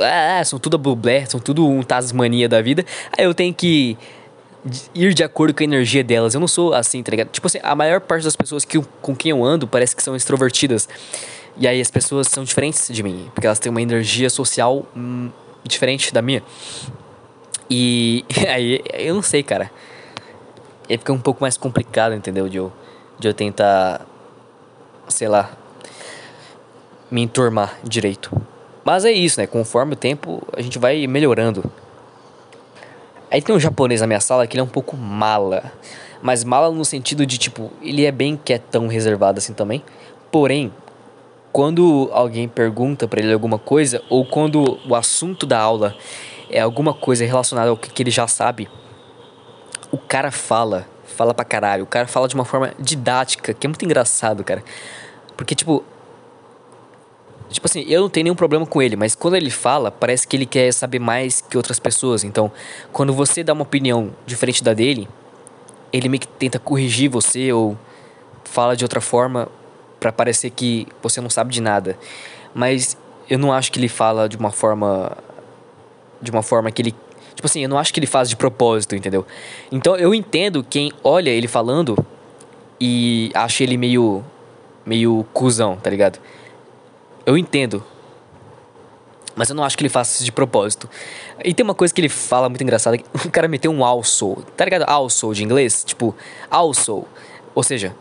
[0.00, 2.84] ah, são tudo a bublé, são tudo um Tasmania da vida.
[3.16, 3.96] Aí eu tenho que
[4.94, 6.34] ir de acordo com a energia delas.
[6.34, 7.28] Eu não sou assim, tá ligado?
[7.28, 10.14] Tipo assim, a maior parte das pessoas que, com quem eu ando parece que são
[10.14, 10.88] extrovertidas.
[11.56, 15.30] E aí as pessoas são diferentes de mim, porque elas têm uma energia social hum,
[15.64, 16.42] diferente da minha.
[17.68, 19.70] E aí eu não sei, cara.
[20.88, 22.48] Aí fica um pouco mais complicado, entendeu?
[22.48, 22.72] De eu,
[23.18, 24.06] de eu tentar,
[25.08, 25.50] sei lá,
[27.10, 28.30] me enturmar direito.
[28.84, 29.46] Mas é isso, né?
[29.46, 31.64] Conforme o tempo, a gente vai melhorando.
[33.30, 35.72] Aí tem um japonês na minha sala que ele é um pouco mala.
[36.20, 39.82] Mas mala no sentido de, tipo, ele é bem quietão, reservado assim também.
[40.30, 40.72] Porém,
[41.52, 45.94] quando alguém pergunta para ele alguma coisa, ou quando o assunto da aula
[46.50, 48.68] é alguma coisa relacionada ao que ele já sabe,
[49.90, 51.84] o cara fala, fala pra caralho.
[51.84, 54.64] O cara fala de uma forma didática, que é muito engraçado, cara.
[55.36, 55.84] Porque, tipo,
[57.52, 60.36] Tipo assim, eu não tenho nenhum problema com ele, mas quando ele fala, parece que
[60.36, 62.24] ele quer saber mais que outras pessoas.
[62.24, 62.50] Então,
[62.92, 65.08] quando você dá uma opinião diferente da dele,
[65.92, 67.76] ele meio que tenta corrigir você ou
[68.44, 69.48] fala de outra forma
[70.00, 71.98] para parecer que você não sabe de nada.
[72.54, 72.96] Mas
[73.30, 75.16] eu não acho que ele fala de uma forma
[76.20, 76.94] de uma forma que ele
[77.34, 79.26] tipo assim, eu não acho que ele faz de propósito, entendeu?
[79.70, 81.96] Então eu entendo quem olha ele falando
[82.80, 84.24] e acha ele meio
[84.84, 86.18] meio cuzão, tá ligado?
[87.24, 87.84] Eu entendo.
[89.34, 90.88] Mas eu não acho que ele faça isso de propósito.
[91.44, 92.98] E tem uma coisa que ele fala muito engraçada.
[93.24, 94.36] O cara meteu um also.
[94.56, 94.84] Tá ligado?
[94.86, 95.84] Also de inglês?
[95.84, 96.14] Tipo,
[96.50, 97.04] also.
[97.54, 97.94] Ou seja,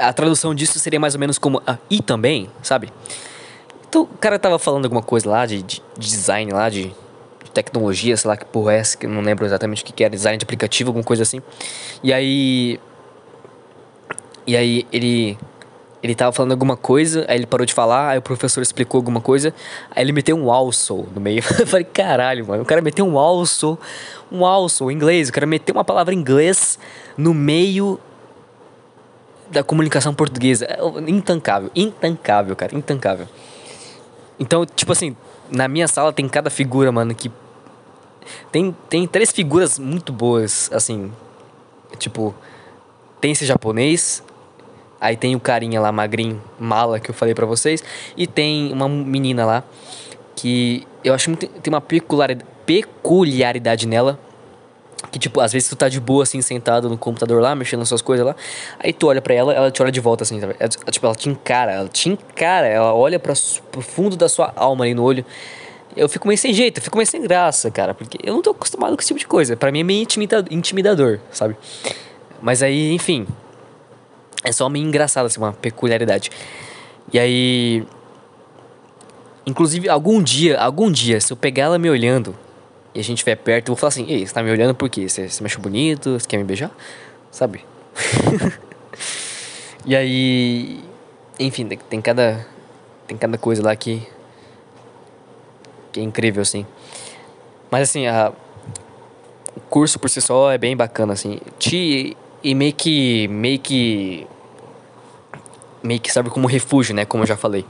[0.00, 2.90] a tradução disso seria mais ou menos como ah, e também, sabe?
[3.88, 6.84] Então o cara tava falando alguma coisa lá de, de, de design lá, de,
[7.44, 9.92] de, tecnologia, sei lá que porra é essa, que eu não lembro exatamente o que,
[9.92, 11.42] que era, design de aplicativo, alguma coisa assim.
[12.02, 12.80] E aí.
[14.46, 15.38] E aí ele
[16.02, 19.20] ele tava falando alguma coisa, aí ele parou de falar, aí o professor explicou alguma
[19.20, 19.54] coisa,
[19.90, 21.42] aí ele meteu um also no meio.
[21.58, 23.78] Eu falei, caralho, mano, o cara meteu um also,
[24.32, 26.78] um also em inglês, o cara meteu uma palavra em inglês
[27.16, 28.00] no meio
[29.50, 30.64] da comunicação portuguesa.
[30.64, 30.78] É,
[31.10, 33.28] intancável, intancável, cara, intancável.
[34.38, 35.14] Então, tipo assim,
[35.50, 37.30] na minha sala tem cada figura, mano, que.
[38.52, 41.12] Tem, tem três figuras muito boas, assim.
[41.98, 42.34] Tipo,
[43.20, 44.22] tem esse japonês,
[45.00, 47.82] Aí tem o carinha lá, magrinho, mala, que eu falei para vocês.
[48.16, 49.64] E tem uma menina lá
[50.36, 51.46] que eu acho muito.
[51.46, 54.18] Tem uma peculiaridade, peculiaridade nela.
[55.10, 57.88] Que, tipo, às vezes tu tá de boa, assim, sentado no computador lá, mexendo nas
[57.88, 58.36] suas coisas lá.
[58.78, 60.54] Aí tu olha pra ela, ela te olha de volta, assim, sabe?
[60.60, 63.32] Ela, tipo, ela te encara, ela te encara, ela olha pra,
[63.72, 65.24] pro fundo da sua alma ali no olho.
[65.96, 68.50] Eu fico meio sem jeito, eu fico meio sem graça, cara, porque eu não tô
[68.50, 69.56] acostumado com esse tipo de coisa.
[69.56, 70.06] Pra mim é meio
[70.50, 71.56] intimidador, sabe?
[72.40, 73.26] Mas aí, enfim,
[74.42, 76.30] é só meio engraçado, assim, uma peculiaridade.
[77.12, 77.84] E aí.
[79.46, 82.36] Inclusive, algum dia, algum dia, se eu pegar ela me olhando
[82.94, 84.88] e a gente estiver perto, eu vou falar assim: Ei, você tá me olhando por
[84.88, 85.08] quê?
[85.08, 86.18] Você, você me bonito?
[86.18, 86.70] Você quer me beijar?
[87.30, 87.64] Sabe?
[89.84, 90.82] e aí.
[91.38, 92.46] Enfim, tem cada.
[93.06, 94.06] Tem cada coisa lá que.
[95.92, 96.66] que é incrível, assim.
[97.70, 98.32] Mas assim, a,
[99.56, 101.40] o curso por si só é bem bacana, assim.
[101.58, 103.28] Te e meio que.
[103.28, 104.26] meio que.
[105.82, 107.04] meio que serve como refúgio, né?
[107.04, 107.64] Como eu já falei.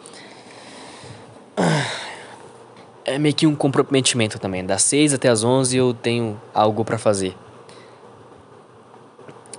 [3.04, 4.64] É meio que um comprometimento também.
[4.64, 7.34] Das 6 até as 11 eu tenho algo para fazer.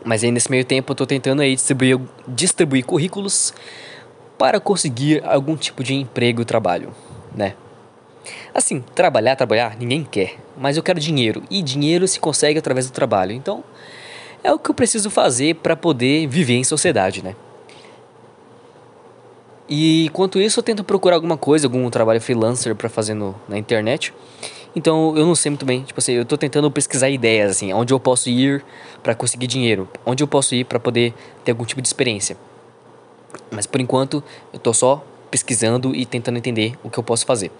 [0.03, 3.53] Mas aí nesse meio tempo eu tô tentando aí distribuir, distribuir currículos
[4.37, 6.95] para conseguir algum tipo de emprego e trabalho,
[7.35, 7.55] né?
[8.53, 10.37] Assim, trabalhar, trabalhar, ninguém quer.
[10.57, 11.43] Mas eu quero dinheiro.
[11.49, 13.31] E dinheiro se consegue através do trabalho.
[13.31, 13.63] Então,
[14.43, 17.35] é o que eu preciso fazer para poder viver em sociedade, né?
[19.69, 23.57] E enquanto isso, eu tento procurar alguma coisa, algum trabalho freelancer para fazer no, na
[23.57, 24.13] internet.
[24.75, 25.83] Então, eu não sei muito bem.
[25.83, 28.63] Tipo assim, eu tô tentando pesquisar ideias, assim, onde eu posso ir
[29.01, 31.13] para conseguir dinheiro, onde eu posso ir para poder
[31.45, 32.37] ter algum tipo de experiência.
[33.49, 37.51] Mas por enquanto, eu tô só pesquisando e tentando entender o que eu posso fazer.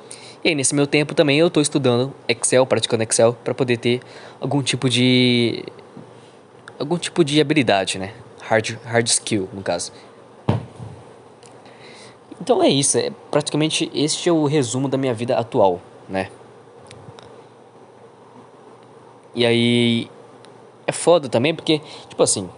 [0.43, 4.01] E aí, nesse meu tempo também, eu estou estudando Excel, praticando Excel, para poder ter
[4.39, 5.63] algum tipo de.
[6.81, 8.13] Algum tipo de habilidade, né?
[8.41, 9.93] Hard, hard skill, no caso.
[12.41, 16.29] Então é isso, é praticamente este é o resumo da minha vida atual, né?
[19.35, 20.09] E aí
[20.87, 22.49] é foda também porque, tipo assim,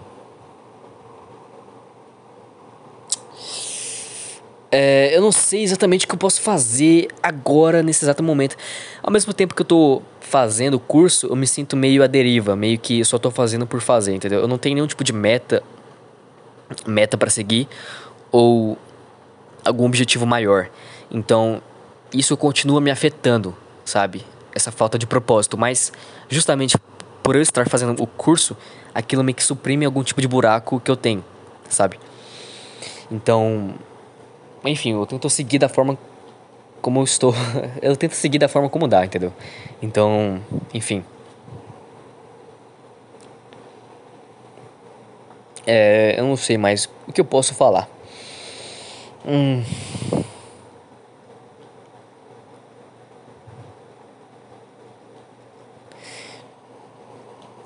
[4.75, 8.57] É, eu não sei exatamente o que eu posso fazer agora, nesse exato momento.
[9.03, 12.55] Ao mesmo tempo que eu tô fazendo o curso, eu me sinto meio à deriva,
[12.55, 14.39] meio que eu só tô fazendo por fazer, entendeu?
[14.39, 15.61] Eu não tenho nenhum tipo de meta,
[16.87, 17.67] meta para seguir,
[18.31, 18.75] ou
[19.63, 20.71] algum objetivo maior.
[21.11, 21.61] Então,
[22.11, 23.55] isso continua me afetando,
[23.85, 24.25] sabe?
[24.55, 25.55] Essa falta de propósito.
[25.55, 25.93] Mas,
[26.27, 26.79] justamente
[27.21, 28.57] por eu estar fazendo o curso,
[28.91, 31.23] aquilo meio que suprime algum tipo de buraco que eu tenho,
[31.69, 31.99] sabe?
[33.11, 33.75] Então,
[34.65, 35.97] enfim, eu tento seguir da forma
[36.81, 37.33] como eu estou.
[37.81, 39.33] eu tento seguir da forma como dá, entendeu?
[39.81, 40.41] Então,
[40.73, 41.03] enfim.
[45.65, 47.87] É, eu não sei mais o que eu posso falar.
[49.25, 49.63] Hum.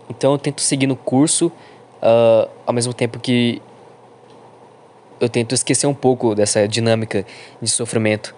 [0.09, 1.51] Então eu tento seguir no curso,
[2.01, 3.61] uh, ao mesmo tempo que
[5.19, 7.25] eu tento esquecer um pouco dessa dinâmica
[7.61, 8.33] de sofrimento,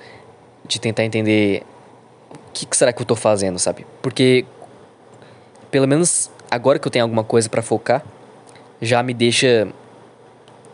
[0.66, 1.64] de tentar entender
[2.32, 3.86] o que, que será que eu estou fazendo, sabe?
[4.02, 4.46] Porque,
[5.72, 8.04] pelo menos agora que eu tenho alguma coisa para focar,
[8.82, 9.68] já me deixa,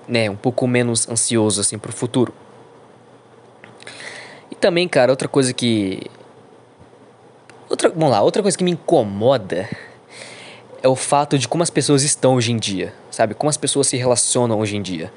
[0.07, 2.33] né, um pouco menos ansioso, assim, pro futuro.
[4.49, 6.03] E também, cara, outra coisa que.
[7.69, 9.67] Outra, vamos lá, outra coisa que me incomoda
[10.81, 13.33] é o fato de como as pessoas estão hoje em dia, sabe?
[13.33, 15.11] Como as pessoas se relacionam hoje em dia.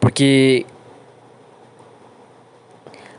[0.00, 0.64] Porque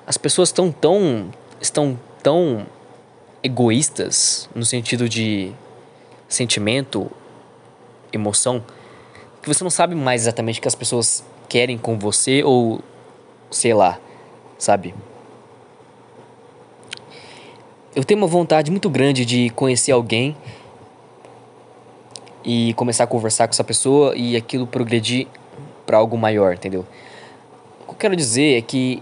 [0.06, 1.30] as pessoas estão tão
[1.62, 2.66] estão tão
[3.44, 5.52] egoístas no sentido de
[6.28, 7.10] sentimento,
[8.12, 8.64] emoção,
[9.42, 12.82] que você não sabe mais exatamente o que as pessoas querem com você ou
[13.50, 14.00] sei lá,
[14.58, 14.94] sabe?
[17.96, 20.38] Eu tenho uma vontade muito grande de conhecer alguém
[22.44, 25.28] e começar a conversar com essa pessoa e aquilo progredir
[25.90, 26.86] para algo maior, entendeu?
[27.82, 29.02] O que eu quero dizer é que,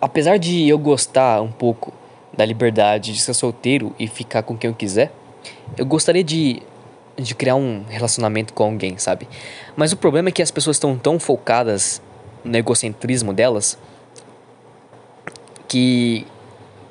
[0.00, 1.92] apesar de eu gostar um pouco
[2.36, 5.12] da liberdade de ser solteiro e ficar com quem eu quiser,
[5.76, 6.60] eu gostaria de,
[7.16, 9.28] de criar um relacionamento com alguém, sabe?
[9.76, 12.02] Mas o problema é que as pessoas estão tão focadas
[12.42, 13.78] no egocentrismo delas
[15.68, 16.26] que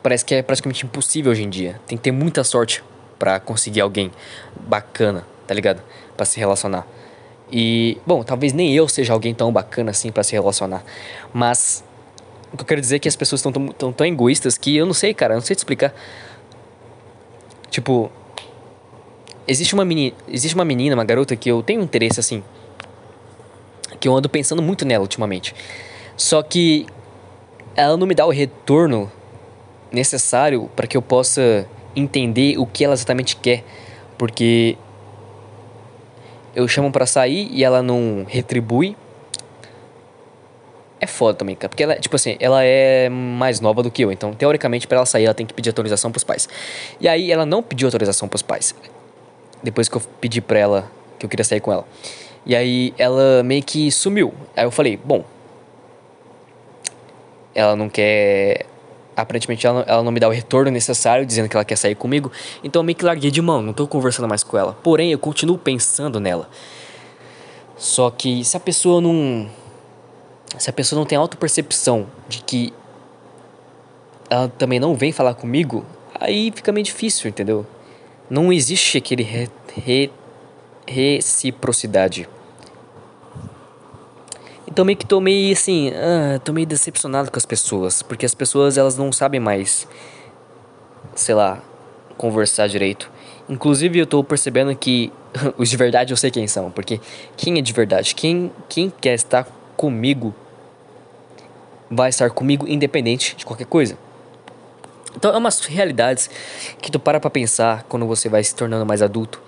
[0.02, 1.82] parece que é praticamente impossível hoje em dia.
[1.86, 2.82] Tem que ter muita sorte
[3.20, 4.10] para conseguir alguém
[4.56, 5.84] bacana, tá ligado?
[6.16, 6.88] Para se relacionar.
[7.52, 10.84] E, bom, talvez nem eu seja alguém tão bacana assim para se relacionar.
[11.34, 11.84] Mas
[12.52, 14.86] o que eu quero dizer é que as pessoas estão tão, tão, egoístas que eu
[14.86, 15.94] não sei, cara, eu não sei te explicar.
[17.70, 18.12] Tipo,
[19.48, 22.44] existe uma menina, existe uma menina, uma garota que eu tenho interesse assim,
[24.00, 25.56] que eu ando pensando muito nela ultimamente.
[26.16, 26.86] Só que
[27.76, 29.12] ela não me dá o retorno
[29.92, 33.64] necessário para que eu possa entender o que ela exatamente quer,
[34.18, 34.78] porque
[36.58, 38.98] eu chamo para sair e ela não retribui.
[41.00, 41.70] É foda também, cara.
[41.70, 44.12] Porque ela, tipo assim, ela é mais nova do que eu.
[44.12, 46.50] Então, teoricamente, para ela sair, ela tem que pedir autorização pros pais.
[47.00, 48.74] E aí, ela não pediu autorização pros pais.
[49.62, 51.86] Depois que eu pedi pra ela que eu queria sair com ela.
[52.44, 54.34] E aí, ela meio que sumiu.
[54.56, 55.24] Aí eu falei, bom.
[57.54, 58.66] Ela não quer
[59.18, 62.32] aparentemente ela, ela não me dá o retorno necessário, dizendo que ela quer sair comigo.
[62.64, 64.74] Então eu meio que larguei de mão, não tô conversando mais com ela.
[64.84, 66.48] Porém, eu continuo pensando nela.
[67.76, 69.50] Só que se a pessoa não.
[70.58, 72.74] Se a pessoa não tem autopercepção de que
[74.30, 75.86] ela também não vem falar comigo,
[76.20, 77.66] aí fica meio difícil, entendeu?
[78.30, 80.12] Não existe aquele re, re,
[80.88, 82.30] reciprocidade.
[84.70, 88.36] Então meio que tô meio assim, ah, tô meio decepcionado com as pessoas, porque as
[88.36, 89.88] pessoas elas não sabem mais,
[91.16, 91.62] sei lá,
[92.18, 93.10] conversar direito.
[93.48, 95.12] Inclusive eu tô percebendo que
[95.58, 97.00] os de verdade eu sei quem são, porque
[97.38, 99.48] quem é de verdade, quem, quem quer estar
[99.78, 100.36] comigo,
[101.90, 103.98] vai estar comigo independente de qualquer coisa.
[105.16, 106.30] Então é umas realidades
[106.82, 109.42] que tu para pra pensar quando você vai se tornando mais adulto,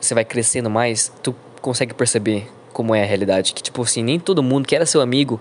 [0.00, 3.52] você vai crescendo mais, tu consegue perceber como é a realidade.
[3.52, 5.40] Que, tipo assim, nem todo mundo que era seu amigo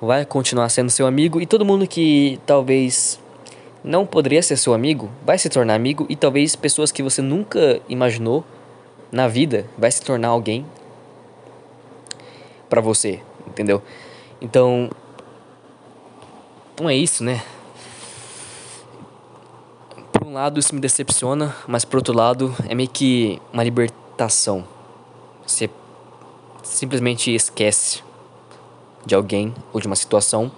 [0.00, 3.20] vai continuar sendo seu amigo, e todo mundo que talvez
[3.82, 7.80] não poderia ser seu amigo vai se tornar amigo, e talvez pessoas que você nunca
[7.88, 8.44] imaginou
[9.10, 10.64] na vida vai se tornar alguém
[12.68, 13.82] para você, entendeu?
[14.40, 14.90] Então,
[16.80, 17.42] não é isso, né?
[20.12, 24.64] Por um lado isso me decepciona, mas por outro lado é meio que uma libertação.
[25.46, 25.70] Você
[26.62, 28.02] simplesmente esquece
[29.04, 30.50] de alguém ou de uma situação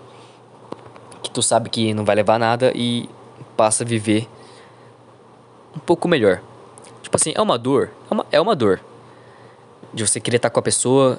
[1.22, 3.08] que tu sabe que não vai levar nada e
[3.56, 4.28] passa a viver
[5.74, 6.40] um pouco melhor.
[7.02, 8.80] Tipo assim, é uma dor, é uma, é uma dor.
[9.92, 11.18] De você querer estar com a pessoa,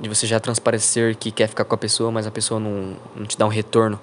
[0.00, 3.26] de você já transparecer que quer ficar com a pessoa, mas a pessoa não, não
[3.26, 3.98] te dá um retorno.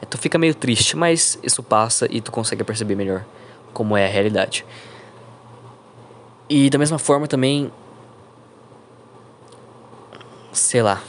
[0.00, 3.24] É, tu fica meio triste, mas isso passa e tu consegue perceber melhor
[3.72, 4.64] como é a realidade.
[6.48, 7.72] E da mesma forma também
[10.52, 11.02] sei lá.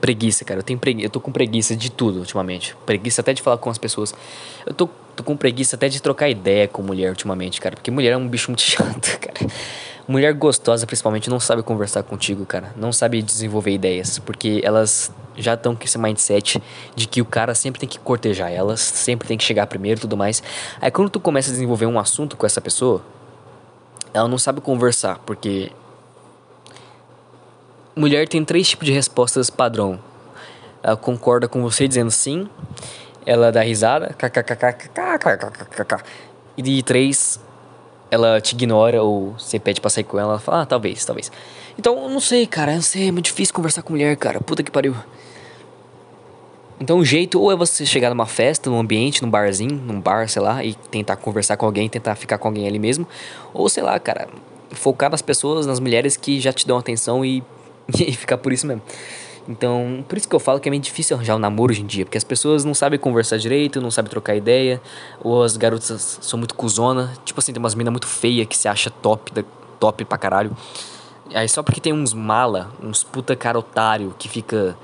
[0.00, 0.60] Preguiça, cara.
[0.60, 1.06] Eu tenho preguiça.
[1.06, 2.76] Eu tô com preguiça de tudo ultimamente.
[2.86, 4.14] Preguiça até de falar com as pessoas.
[4.64, 7.74] Eu tô, tô com preguiça até de trocar ideia com mulher ultimamente, cara.
[7.74, 9.50] Porque mulher é um bicho muito chato, cara.
[10.06, 12.72] Mulher gostosa, principalmente, não sabe conversar contigo, cara.
[12.76, 14.18] Não sabe desenvolver ideias.
[14.18, 16.62] Porque elas já estão com esse mindset
[16.94, 20.02] de que o cara sempre tem que cortejar elas, sempre tem que chegar primeiro e
[20.02, 20.42] tudo mais.
[20.80, 23.02] Aí quando tu começa a desenvolver um assunto com essa pessoa,
[24.12, 25.70] ela não sabe conversar, porque
[27.98, 29.98] mulher tem três tipos de respostas padrão.
[30.82, 32.48] Ela concorda com você dizendo sim,
[33.26, 34.14] ela dá risada.
[36.56, 37.40] E de três,
[38.10, 41.30] ela te ignora ou você pede pra sair com ela, ela fala, ah, talvez, talvez.
[41.78, 44.70] Então, não sei, cara, não sei, é muito difícil conversar com mulher, cara, puta que
[44.70, 44.94] pariu.
[46.80, 50.28] Então, o jeito ou é você chegar numa festa, num ambiente, num barzinho, num bar,
[50.28, 53.06] sei lá, e tentar conversar com alguém, tentar ficar com alguém ali mesmo,
[53.52, 54.28] ou sei lá, cara,
[54.70, 57.42] focar nas pessoas, nas mulheres que já te dão atenção e
[57.98, 58.82] e ficar por isso mesmo.
[59.48, 61.86] Então, por isso que eu falo que é meio difícil arranjar um namoro hoje em
[61.86, 64.80] dia, porque as pessoas não sabem conversar direito, não sabem trocar ideia,
[65.22, 67.14] ou as garotas são muito cuzona.
[67.24, 69.42] Tipo assim, tem umas minas muito feias que se acha top,
[69.80, 70.54] top pra caralho.
[71.34, 74.76] Aí só porque tem uns mala, uns puta cara otário que fica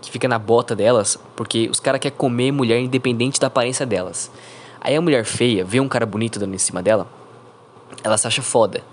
[0.00, 4.30] que fica na bota delas, porque os caras querem comer mulher independente da aparência delas.
[4.80, 7.08] Aí a mulher feia vê um cara bonito dando em cima dela,
[8.04, 8.84] ela se acha foda.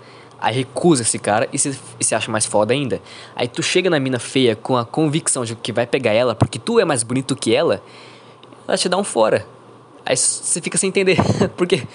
[0.44, 3.00] Aí recusa esse cara e se, e se acha mais foda ainda.
[3.34, 6.58] Aí tu chega na mina feia com a convicção de que vai pegar ela porque
[6.58, 7.82] tu é mais bonito que ela,
[8.68, 9.46] ela te dá um fora.
[10.04, 11.16] Aí você fica sem entender.
[11.56, 11.88] porque.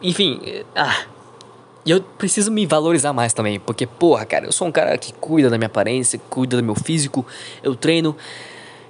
[0.00, 0.40] Enfim.
[0.74, 1.04] Ah.
[1.84, 3.60] E eu preciso me valorizar mais também.
[3.60, 6.74] Porque, porra, cara, eu sou um cara que cuida da minha aparência, cuida do meu
[6.74, 7.24] físico,
[7.62, 8.16] eu treino.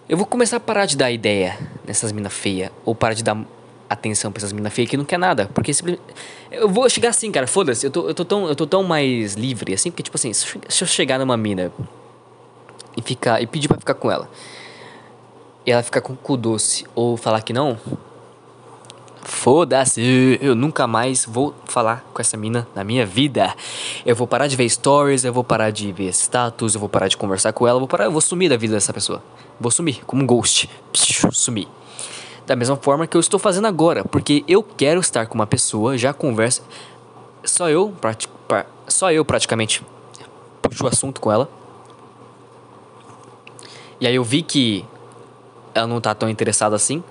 [0.08, 2.70] Eu vou começar a parar de dar ideia nessas minas feias.
[2.84, 3.36] Ou parar de dar
[3.88, 5.50] atenção pra essas minas feias que não quer nada.
[5.54, 5.72] Porque
[6.50, 7.86] eu vou chegar assim, cara, foda-se.
[7.86, 10.58] Eu tô, eu, tô tão, eu tô tão mais livre assim, porque, tipo assim, se
[10.82, 11.72] eu chegar numa mina
[12.96, 14.28] e ficar e pedir pra ficar com ela,
[15.64, 17.78] e ela ficar com o cu doce, ou falar que não,
[19.22, 23.54] foda-se, eu nunca mais vou falar com essa mina na minha vida.
[24.04, 27.08] Eu vou parar de ver stories, eu vou parar de ver status, eu vou parar
[27.08, 29.22] de conversar com ela, eu vou parar, eu vou sumir da vida dessa pessoa.
[29.60, 30.70] Vou sumir, como um ghost.
[30.92, 31.68] Psiu, sumir.
[32.46, 35.98] Da mesma forma que eu estou fazendo agora, porque eu quero estar com uma pessoa,
[35.98, 36.62] já conversa.
[37.44, 37.92] Só eu,
[38.86, 39.84] só eu praticamente
[40.62, 41.50] puxo o assunto com ela.
[44.00, 44.84] E aí eu vi que
[45.74, 47.02] ela não tá tão interessada assim.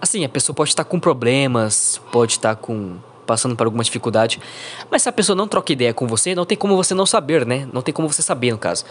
[0.00, 4.40] Assim, a pessoa pode estar com problemas, pode estar com passando por alguma dificuldade,
[4.90, 7.46] mas se a pessoa não troca ideia com você, não tem como você não saber,
[7.46, 7.68] né?
[7.72, 8.84] Não tem como você saber no caso.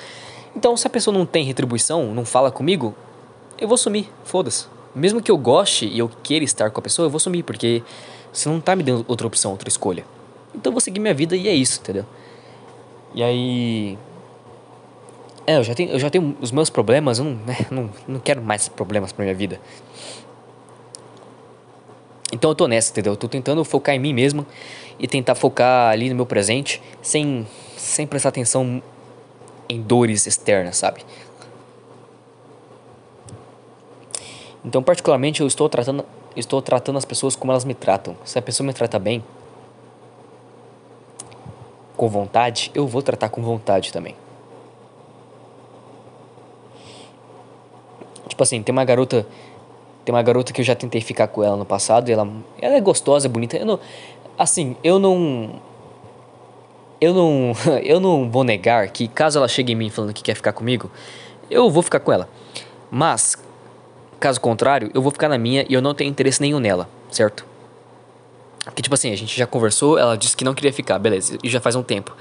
[0.56, 2.96] Então, se a pessoa não tem retribuição, não fala comigo,
[3.60, 7.06] eu vou sumir, foda-se mesmo que eu goste e eu queira estar com a pessoa,
[7.06, 7.84] eu vou sumir, porque
[8.32, 10.06] você não tá me dando outra opção, outra escolha.
[10.54, 12.06] Então eu vou seguir minha vida e é isso, entendeu?
[13.14, 13.98] E aí.
[15.46, 18.20] É, eu já tenho, eu já tenho os meus problemas, eu não, né, não, não
[18.20, 19.60] quero mais problemas pra minha vida.
[22.32, 23.14] Então eu tô nessa, entendeu?
[23.14, 24.46] Eu tô tentando focar em mim mesmo
[24.98, 28.82] e tentar focar ali no meu presente sem, sem prestar atenção
[29.68, 31.02] em dores externas, sabe?
[34.64, 36.06] Então, particularmente, eu estou tratando,
[36.36, 38.16] estou tratando as pessoas como elas me tratam.
[38.24, 39.24] Se a pessoa me trata bem,
[41.98, 44.16] com vontade, eu vou tratar com vontade também.
[48.28, 49.26] Tipo assim, tem uma garota,
[50.06, 52.28] tem uma garota que eu já tentei ficar com ela no passado, ela,
[52.60, 53.58] ela é gostosa, é bonita.
[53.58, 53.80] Eu não,
[54.42, 55.62] Assim, eu não.
[57.00, 57.54] Eu não.
[57.84, 60.90] Eu não vou negar que caso ela chegue em mim falando que quer ficar comigo,
[61.48, 62.28] eu vou ficar com ela.
[62.90, 63.36] Mas,
[64.22, 67.46] caso contrário, eu vou ficar na minha e eu não tenho interesse nenhum nela, certo?
[68.64, 71.50] Porque, tipo assim, a gente já conversou, ela disse que não queria ficar, beleza, e
[71.50, 72.16] já faz um tempo.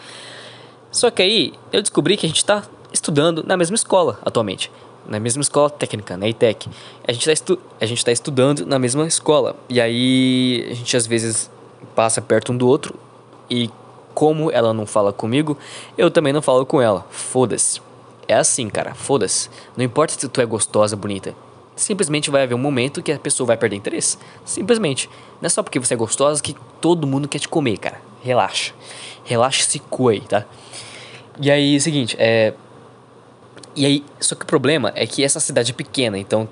[0.90, 4.70] Só que aí eu descobri que a gente tá estudando na mesma escola atualmente.
[5.06, 6.68] Na mesma escola técnica, na ITEC.
[7.06, 9.56] A gente, tá estu a gente tá estudando na mesma escola.
[9.68, 11.50] E aí a gente às vezes
[11.94, 12.94] passa perto um do outro.
[13.48, 13.70] E
[14.14, 15.56] como ela não fala comigo,
[15.96, 17.06] eu também não falo com ela.
[17.10, 17.80] Foda-se.
[18.26, 18.94] É assim, cara.
[18.94, 19.48] Foda-se.
[19.76, 21.34] Não importa se tu é gostosa, bonita.
[21.80, 24.18] Simplesmente vai haver um momento que a pessoa vai perder interesse.
[24.44, 25.08] Simplesmente.
[25.40, 28.02] Não é só porque você é gostosa que todo mundo quer te comer, cara.
[28.22, 28.74] Relaxa.
[29.24, 30.44] Relaxa e se coe, tá?
[31.40, 32.52] E aí, é seguinte, é.
[33.74, 36.46] E aí, só que o problema é que essa cidade é pequena, então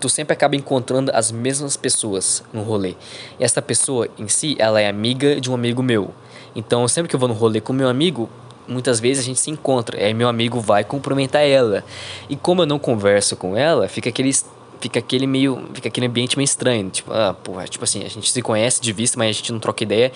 [0.00, 2.96] tu sempre acaba encontrando as mesmas pessoas no rolê.
[3.38, 6.10] E essa pessoa em si, ela é amiga de um amigo meu.
[6.56, 8.28] Então, sempre que eu vou no rolê com meu amigo,
[8.66, 10.00] muitas vezes a gente se encontra.
[10.00, 11.84] E aí meu amigo vai cumprimentar ela.
[12.28, 14.32] E como eu não converso com ela, fica aquele
[14.80, 18.30] fica aquele meio, fica aquele ambiente meio estranho, tipo, ah, porra, tipo assim, a gente
[18.30, 20.12] se conhece de vista, mas a gente não troca ideia.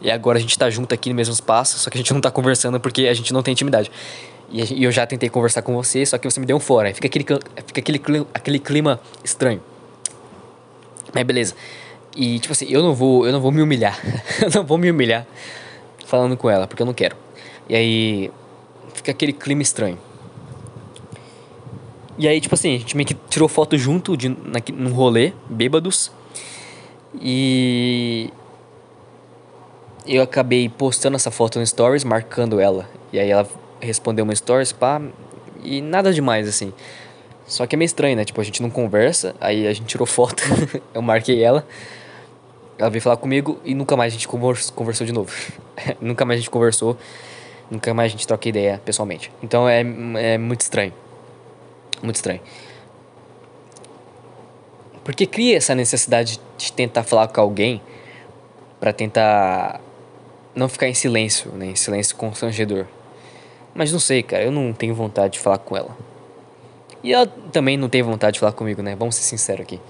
[0.00, 2.20] E agora a gente tá junto aqui no mesmo espaço, só que a gente não
[2.20, 3.90] tá conversando porque a gente não tem intimidade.
[4.50, 6.92] E eu já tentei conversar com você, só que você me deu um fora.
[6.94, 7.24] Fica aquele,
[7.66, 9.60] fica aquele, clima, aquele clima estranho.
[11.14, 11.54] Mas beleza.
[12.16, 14.00] E tipo assim, eu não vou, eu não vou me humilhar.
[14.40, 15.26] eu não vou me humilhar
[16.06, 17.14] falando com ela, porque eu não quero.
[17.68, 18.30] E aí
[18.94, 19.98] fica aquele clima estranho.
[22.18, 25.32] E aí, tipo assim, a gente meio que tirou foto junto de, na, num rolê,
[25.48, 26.10] bêbados.
[27.14, 28.28] E
[30.04, 32.90] eu acabei postando essa foto no Stories, marcando ela.
[33.12, 33.48] E aí ela
[33.80, 35.00] respondeu uma Stories, pá,
[35.62, 36.72] e nada demais, assim.
[37.46, 38.24] Só que é meio estranho, né?
[38.24, 40.42] Tipo, a gente não conversa, aí a gente tirou foto,
[40.92, 41.64] eu marquei ela.
[42.76, 45.32] Ela veio falar comigo e nunca mais a gente conversou de novo.
[46.00, 46.96] nunca mais a gente conversou,
[47.70, 49.30] nunca mais a gente troca ideia pessoalmente.
[49.40, 49.84] Então é,
[50.16, 50.92] é muito estranho.
[52.02, 52.40] Muito estranho.
[55.04, 57.80] Porque cria essa necessidade de tentar falar com alguém
[58.78, 59.80] para tentar
[60.54, 61.66] não ficar em silêncio, né?
[61.66, 62.86] Em silêncio constrangedor.
[63.74, 65.96] Mas não sei, cara, eu não tenho vontade de falar com ela.
[67.02, 68.96] E ela também não tem vontade de falar comigo, né?
[68.96, 69.80] Vamos ser sinceros aqui.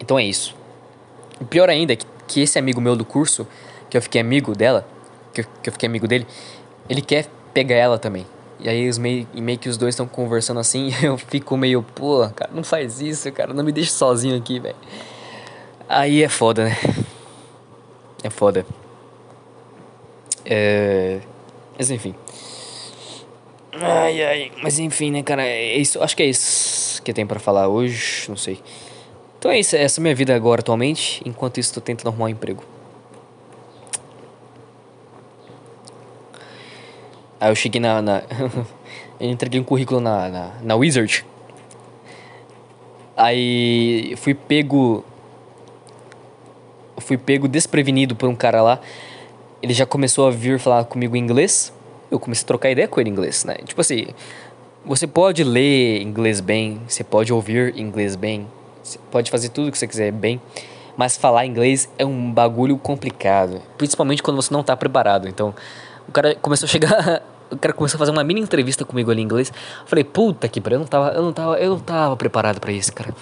[0.00, 0.56] Então é isso.
[1.40, 3.46] O pior ainda é que, que esse amigo meu do curso,
[3.88, 4.86] que eu fiquei amigo dela,
[5.32, 6.26] que que eu fiquei amigo dele,
[6.88, 8.26] ele quer pegar ela também.
[8.62, 12.28] E aí os meio, meio que os dois estão conversando assim, eu fico meio, pô,
[12.34, 14.76] cara, não faz isso, cara, não me deixe sozinho aqui, velho.
[15.88, 16.76] Aí é foda, né?
[18.22, 18.66] É foda.
[20.44, 21.20] É...
[21.76, 22.14] Mas enfim.
[23.72, 24.52] Ai, ai.
[24.62, 25.42] Mas enfim, né, cara?
[25.42, 28.26] É isso, acho que é isso que tem para falar hoje.
[28.28, 28.60] Não sei.
[29.38, 29.74] Então é isso.
[29.74, 31.22] Essa é a minha vida agora, atualmente.
[31.24, 32.62] Enquanto isso, tô tentando arrumar um emprego.
[37.40, 38.00] Aí eu cheguei na.
[38.02, 38.22] na
[39.18, 41.24] eu entreguei um currículo na, na, na Wizard.
[43.16, 45.04] Aí fui pego.
[46.98, 48.80] Fui pego desprevenido por um cara lá
[49.62, 51.72] ele já começou a vir falar comigo em inglês.
[52.10, 53.56] Eu comecei a trocar ideia com ele em inglês, né?
[53.64, 54.06] Tipo assim,
[54.84, 58.48] você pode ler inglês bem, você pode ouvir inglês bem,
[58.82, 60.40] você pode fazer tudo o que você quiser bem,
[60.96, 65.28] mas falar inglês é um bagulho complicado, principalmente quando você não tá preparado.
[65.28, 65.54] Então,
[66.08, 69.20] o cara começou a chegar, o cara começou a fazer uma mini entrevista comigo ali
[69.20, 69.52] em inglês.
[69.80, 72.60] Eu falei: "Puta que pariu, eu não tava, eu não tava, eu não tava preparado
[72.60, 73.14] para isso, cara".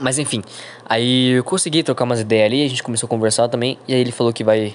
[0.00, 0.42] Mas enfim,
[0.84, 4.00] aí eu consegui trocar umas ideias ali, a gente começou a conversar também, e aí
[4.00, 4.74] ele falou que vai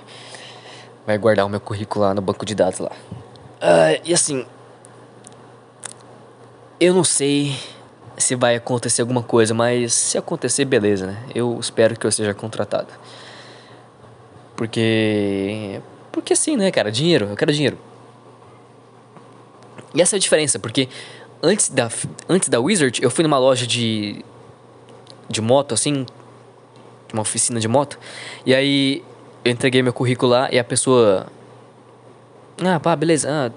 [1.06, 2.92] vai guardar o meu currículo lá no banco de dados lá.
[3.62, 4.46] Uh, e assim,
[6.80, 7.56] eu não sei
[8.18, 11.24] se vai acontecer alguma coisa, mas se acontecer, beleza, né?
[11.34, 12.88] Eu espero que eu seja contratado.
[14.56, 15.80] Porque.
[16.12, 16.92] Porque assim, né, cara?
[16.92, 17.78] Dinheiro, eu quero dinheiro.
[19.94, 20.88] E essa é a diferença, porque
[21.42, 21.90] antes da,
[22.30, 24.24] antes da Wizard, eu fui numa loja de
[25.32, 26.06] de moto, assim,
[27.14, 27.98] uma oficina de moto.
[28.46, 29.04] E aí
[29.44, 31.28] eu entreguei meu currículo lá e a pessoa.
[32.64, 33.30] Ah, pá, beleza.
[33.30, 33.52] Ah,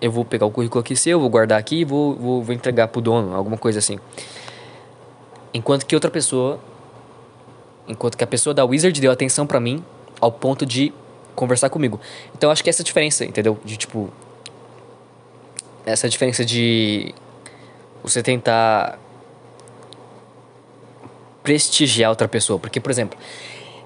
[0.00, 2.88] eu vou pegar o currículo aqui seu, vou guardar aqui e vou, vou, vou entregar
[2.88, 3.98] pro dono, alguma coisa assim.
[5.54, 6.58] Enquanto que outra pessoa.
[7.88, 9.82] Enquanto que a pessoa da Wizard deu atenção para mim
[10.20, 10.92] ao ponto de
[11.36, 12.00] conversar comigo.
[12.36, 13.58] Então acho que essa diferença, entendeu?
[13.64, 14.10] De tipo.
[15.84, 17.14] Essa diferença de
[18.02, 18.98] você tentar
[21.44, 22.58] prestigiar outra pessoa.
[22.58, 23.16] Porque, por exemplo,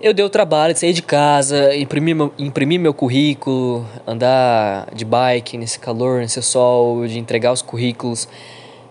[0.00, 5.04] eu dei o trabalho de sair de casa, imprimir meu, imprimir meu currículo, andar de
[5.04, 8.26] bike nesse calor, nesse sol, de entregar os currículos,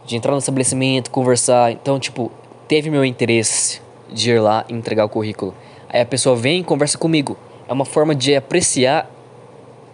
[0.05, 1.71] de entrar no estabelecimento, conversar.
[1.71, 2.31] Então, tipo,
[2.67, 3.81] teve meu interesse
[4.11, 5.55] de ir lá e entregar o currículo.
[5.89, 7.35] Aí a pessoa vem e conversa comigo.
[7.69, 9.07] É uma forma de apreciar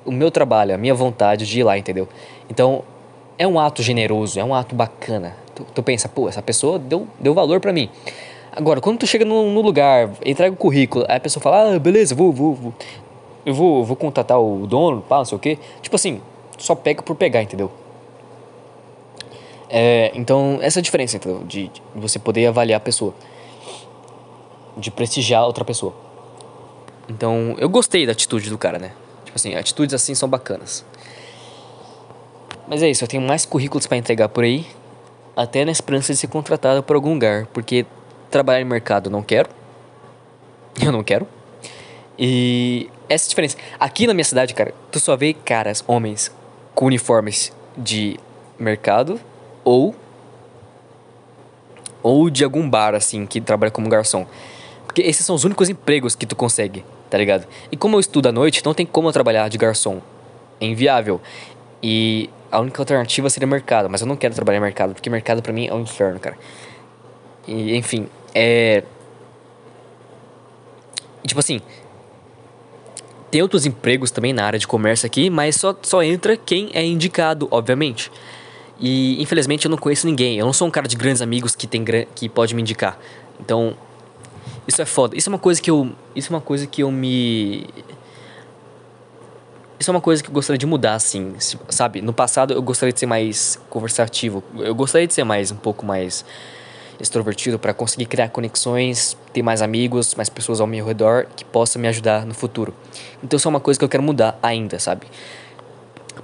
[0.05, 2.07] o meu trabalho, a minha vontade de ir lá, entendeu?
[2.49, 2.83] Então,
[3.37, 5.35] é um ato generoso, é um ato bacana.
[5.53, 7.89] Tu, tu pensa, pô, essa pessoa deu, deu valor para mim.
[8.49, 11.77] Agora, quando tu chega no, no, lugar, entrega o currículo, aí a pessoa fala, ah,
[11.77, 12.73] beleza, vou, vou, vou.
[13.45, 15.59] Eu vou, vou contatar o dono, pá, não sei o quê.
[15.81, 16.21] Tipo assim,
[16.57, 17.69] só pega por pegar, entendeu?
[19.69, 21.43] É, então, essa é a diferença, entendeu?
[21.43, 23.13] De, de você poder avaliar a pessoa.
[24.77, 26.04] De prestigiar outra pessoa.
[27.09, 28.91] Então, eu gostei da atitude do cara, né?
[29.23, 30.85] Tipo assim, atitudes assim são bacanas.
[32.67, 34.65] Mas é isso, eu tenho mais currículos para entregar por aí,
[35.35, 37.85] até na esperança de ser contratado por algum lugar, porque
[38.31, 39.49] trabalhar em mercado não quero.
[40.81, 41.27] Eu não quero.
[42.17, 43.57] E essa é diferença.
[43.79, 46.31] Aqui na minha cidade, cara, tu só vê caras, homens,
[46.73, 48.19] com uniformes de
[48.57, 49.19] mercado
[49.63, 49.93] ou
[52.01, 54.27] ou de algum bar assim que trabalha como garçom.
[54.85, 57.47] Porque esses são os únicos empregos que tu consegue, tá ligado?
[57.71, 60.01] E como eu estudo à noite, não tem como eu trabalhar de garçom.
[60.59, 61.19] É inviável.
[61.81, 65.41] E a única alternativa seria mercado, mas eu não quero trabalhar em mercado, porque mercado
[65.41, 66.37] para mim é um inferno, cara.
[67.47, 68.83] E, enfim, é.
[71.25, 71.61] tipo assim.
[73.29, 76.85] Tem outros empregos também na área de comércio aqui, mas só, só entra quem é
[76.85, 78.09] indicado, obviamente.
[78.79, 80.37] E infelizmente eu não conheço ninguém.
[80.37, 81.83] Eu não sou um cara de grandes amigos que tem
[82.13, 82.97] que pode me indicar.
[83.39, 83.75] Então,
[84.67, 85.15] isso é foda.
[85.15, 87.67] Isso é uma coisa que eu, isso é uma coisa que eu me
[89.79, 91.35] isso é uma coisa que eu gostaria de mudar, assim,
[91.69, 92.01] sabe?
[92.01, 95.85] No passado eu gostaria de ser mais conversativo, eu gostaria de ser mais, um pouco
[95.85, 96.23] mais
[96.99, 101.81] extrovertido para conseguir criar conexões, ter mais amigos, mais pessoas ao meu redor que possam
[101.81, 102.73] me ajudar no futuro.
[103.21, 105.07] Então isso é uma coisa que eu quero mudar ainda, sabe?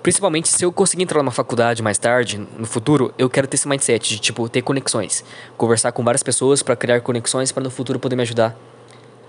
[0.01, 3.67] Principalmente se eu conseguir entrar numa faculdade mais tarde, no futuro, eu quero ter esse
[3.67, 5.23] mindset de, tipo, ter conexões.
[5.57, 8.55] Conversar com várias pessoas para criar conexões para no futuro poder me ajudar.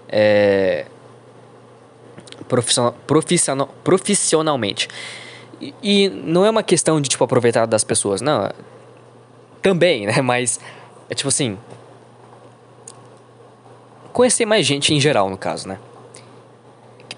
[0.09, 0.87] É
[2.53, 4.89] profissional, profissional, profissionalmente.
[5.61, 8.51] E, e, não é uma questão de, tipo, aproveitar das pessoas, não.
[9.63, 10.21] Também, né?
[10.23, 10.61] Mas
[11.09, 11.57] é tipo assim.
[14.13, 15.79] Conhecer mais gente em geral, no caso, né?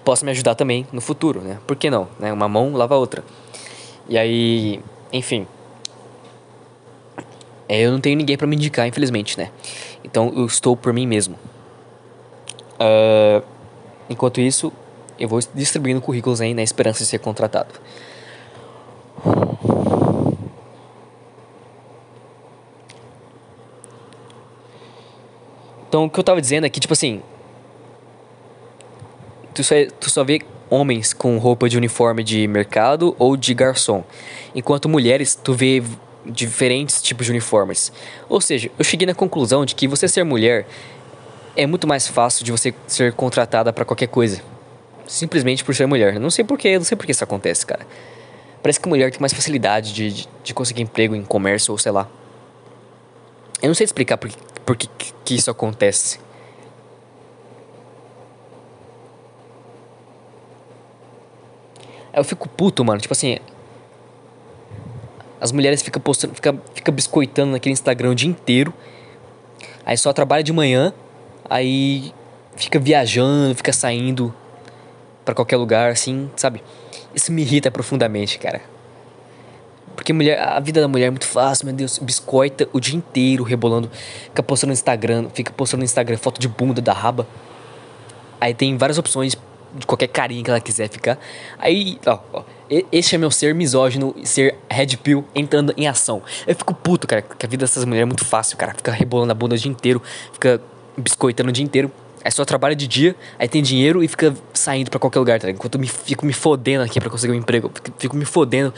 [0.05, 1.57] Possa me ajudar também no futuro, né?
[1.67, 2.07] Por que não?
[2.19, 2.31] Né?
[2.31, 3.23] Uma mão lava a outra.
[4.07, 4.79] E aí,
[5.11, 5.47] enfim.
[7.67, 9.49] É, eu não tenho ninguém para me indicar, infelizmente, né?
[10.03, 11.35] Então eu estou por mim mesmo.
[12.75, 13.43] Uh,
[14.07, 14.71] enquanto isso,
[15.19, 17.73] eu vou distribuindo currículos aí na esperança de ser contratado.
[25.87, 27.21] Então, o que eu tava dizendo é que, tipo assim.
[29.55, 34.03] Tu só, tu só vê homens com roupa de uniforme de mercado ou de garçom.
[34.53, 35.81] Enquanto mulheres, tu vê
[36.25, 37.91] diferentes tipos de uniformes.
[38.27, 40.67] Ou seja, eu cheguei na conclusão de que você ser mulher
[41.55, 44.41] é muito mais fácil de você ser contratada para qualquer coisa
[45.07, 46.19] simplesmente por ser mulher.
[46.19, 47.85] Não sei porquê, não sei por que isso acontece, cara.
[48.61, 51.91] Parece que mulher tem mais facilidade de, de, de conseguir emprego em comércio ou sei
[51.91, 52.09] lá.
[53.61, 54.29] Eu não sei explicar por,
[54.65, 54.89] por que,
[55.23, 56.19] que isso acontece.
[62.15, 62.99] Eu fico puto, mano.
[62.99, 63.37] Tipo assim.
[65.39, 68.73] As mulheres ficam postando, fica, fica biscoitando naquele Instagram o dia inteiro.
[69.85, 70.93] Aí só trabalha de manhã.
[71.49, 72.13] Aí
[72.55, 74.33] fica viajando, fica saindo
[75.23, 76.63] para qualquer lugar, assim, sabe?
[77.13, 78.61] Isso me irrita profundamente, cara.
[79.95, 81.99] Porque mulher, a vida da mulher é muito fácil, meu Deus.
[81.99, 83.89] Biscoita o dia inteiro rebolando.
[84.25, 87.27] Fica postando no Instagram, fica postando no Instagram foto de bunda da raba.
[88.39, 89.35] Aí tem várias opções
[89.75, 91.19] de qualquer carinha que ela quiser ficar.
[91.59, 92.43] Aí, ó, ó.
[92.91, 96.23] Este é meu ser misógino, ser red pill entrando em ação.
[96.47, 98.73] Eu fico puto, cara, que a vida dessas mulheres é muito fácil, cara.
[98.73, 100.01] Fica rebolando a bunda o dia inteiro,
[100.33, 100.59] fica
[100.97, 101.91] biscoitando o dia inteiro.
[102.23, 105.45] Aí só trabalha de dia, aí tem dinheiro e fica saindo para qualquer lugar, tá
[105.45, 105.59] ligado?
[105.59, 108.73] Enquanto eu me, fico me fodendo aqui para conseguir um emprego, fico, fico me fodendo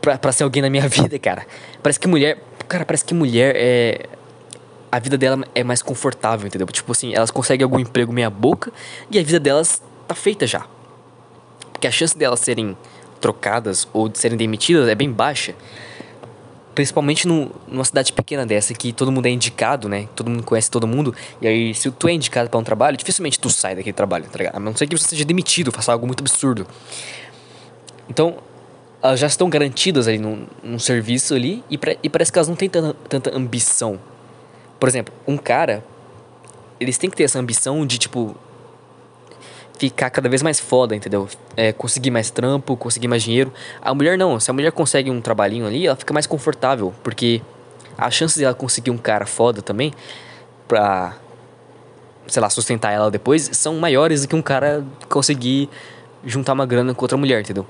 [0.00, 1.46] pra, pra ser alguém na minha vida, cara.
[1.82, 2.38] Parece que mulher.
[2.66, 4.06] Cara, parece que mulher é.
[4.90, 6.66] A vida dela é mais confortável, entendeu?
[6.68, 8.72] Tipo assim, elas conseguem algum emprego meia boca
[9.10, 10.66] e a vida delas tá feita já.
[11.72, 12.76] Porque a chance delas serem
[13.20, 15.54] trocadas ou de serem demitidas é bem baixa.
[16.74, 20.08] Principalmente no, numa cidade pequena dessa, que todo mundo é indicado, né?
[20.14, 21.14] Todo mundo conhece todo mundo.
[21.40, 24.38] E aí, se tu é indicado para um trabalho, dificilmente tu sai daquele trabalho, tá
[24.38, 24.56] ligado?
[24.56, 26.66] A não ser que você seja demitido, faça algo muito absurdo.
[28.08, 28.38] Então,
[29.02, 32.48] elas já estão garantidas ali num, num serviço ali e, pra, e parece que elas
[32.48, 33.98] não têm tanta, tanta ambição.
[34.78, 35.84] Por exemplo, um cara,
[36.78, 38.36] eles têm que ter essa ambição de, tipo,
[39.78, 41.28] ficar cada vez mais foda, entendeu?
[41.56, 43.52] É, conseguir mais trampo, conseguir mais dinheiro.
[43.80, 47.40] A mulher não, se a mulher consegue um trabalhinho ali, ela fica mais confortável, porque
[47.96, 49.92] a chance de ela conseguir um cara foda também,
[50.66, 51.16] pra,
[52.26, 55.68] sei lá, sustentar ela depois, são maiores do que um cara conseguir
[56.24, 57.66] juntar uma grana com outra mulher, entendeu?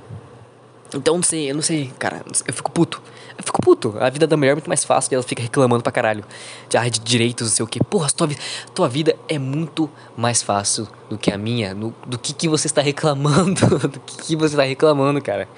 [0.95, 3.03] Então, não sei, eu não sei, cara, eu fico puto.
[3.37, 3.95] Eu fico puto.
[4.01, 6.25] A vida da mulher é muito mais fácil e ela fica reclamando pra caralho.
[6.69, 7.79] De área de direitos, não sei o quê.
[7.79, 8.29] Porra, tua,
[8.75, 11.73] tua vida é muito mais fácil do que a minha.
[11.73, 13.79] No, do que, que você está reclamando.
[13.89, 15.49] do que, que você está reclamando, cara.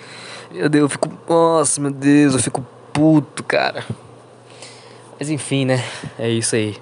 [0.51, 1.09] Meu Deus, eu fico.
[1.27, 3.87] Nossa, meu Deus, eu fico puto, cara.
[5.19, 5.83] Mas enfim, né?
[6.19, 6.77] É isso aí.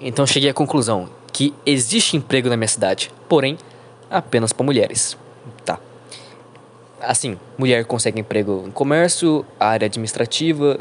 [0.00, 3.56] Então cheguei à conclusão que existe emprego na minha cidade, porém
[4.10, 5.16] apenas para mulheres.
[7.06, 10.78] Assim, mulher consegue emprego no comércio, área administrativa,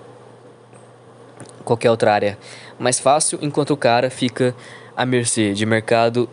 [1.63, 2.37] qualquer outra área
[2.79, 4.55] mais fácil, enquanto o cara fica
[4.95, 6.29] à mercê de mercado,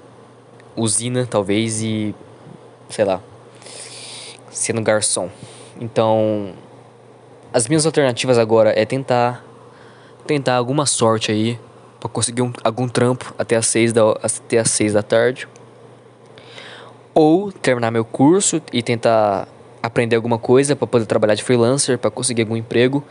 [0.77, 2.15] usina talvez e
[2.89, 3.21] sei lá,
[4.51, 5.31] sendo garçom.
[5.81, 6.53] Então,
[7.53, 9.45] as minhas alternativas agora é tentar
[10.27, 11.59] tentar alguma sorte aí
[11.99, 15.49] para conseguir um, algum trampo até as seis da até as seis da tarde
[17.15, 19.49] ou terminar meu curso e tentar
[19.83, 23.05] aprender alguma coisa para poder trabalhar de freelancer para conseguir algum emprego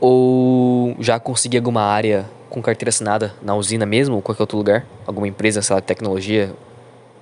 [0.00, 4.86] ou já conseguir alguma área com carteira assinada na usina mesmo ou qualquer outro lugar
[5.06, 6.54] alguma empresa sei lá de tecnologia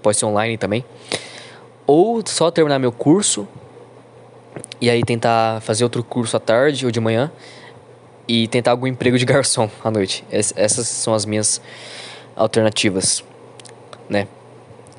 [0.03, 0.85] pode ser online também
[1.87, 3.47] ou só terminar meu curso
[4.81, 7.31] e aí tentar fazer outro curso à tarde ou de manhã
[8.27, 10.25] e tentar algum emprego de garçom à noite.
[10.31, 11.61] essas são as minhas
[12.37, 13.25] alternativas,
[14.09, 14.27] né?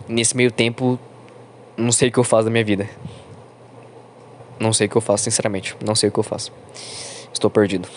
[0.08, 1.00] Nesse meio tempo,
[1.78, 2.88] não sei o que eu faço da minha vida.
[4.60, 5.76] Não sei o que eu faço, sinceramente.
[5.86, 6.51] Não sei o que eu faço.
[7.34, 7.88] Estou perdido.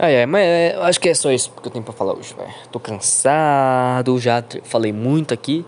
[0.00, 2.32] Ai, ai, mas é, acho que é só isso que eu tenho pra falar hoje,
[2.32, 2.54] velho.
[2.70, 5.66] Tô cansado, já falei muito aqui.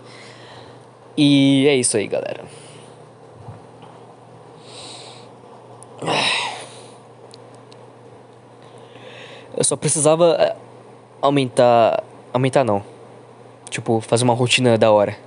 [1.17, 2.45] E é isso aí, galera.
[9.55, 10.55] Eu só precisava é,
[11.21, 12.03] aumentar.
[12.33, 12.90] Aumentar não.
[13.71, 15.17] Tipo, fazer uma rotina da hora.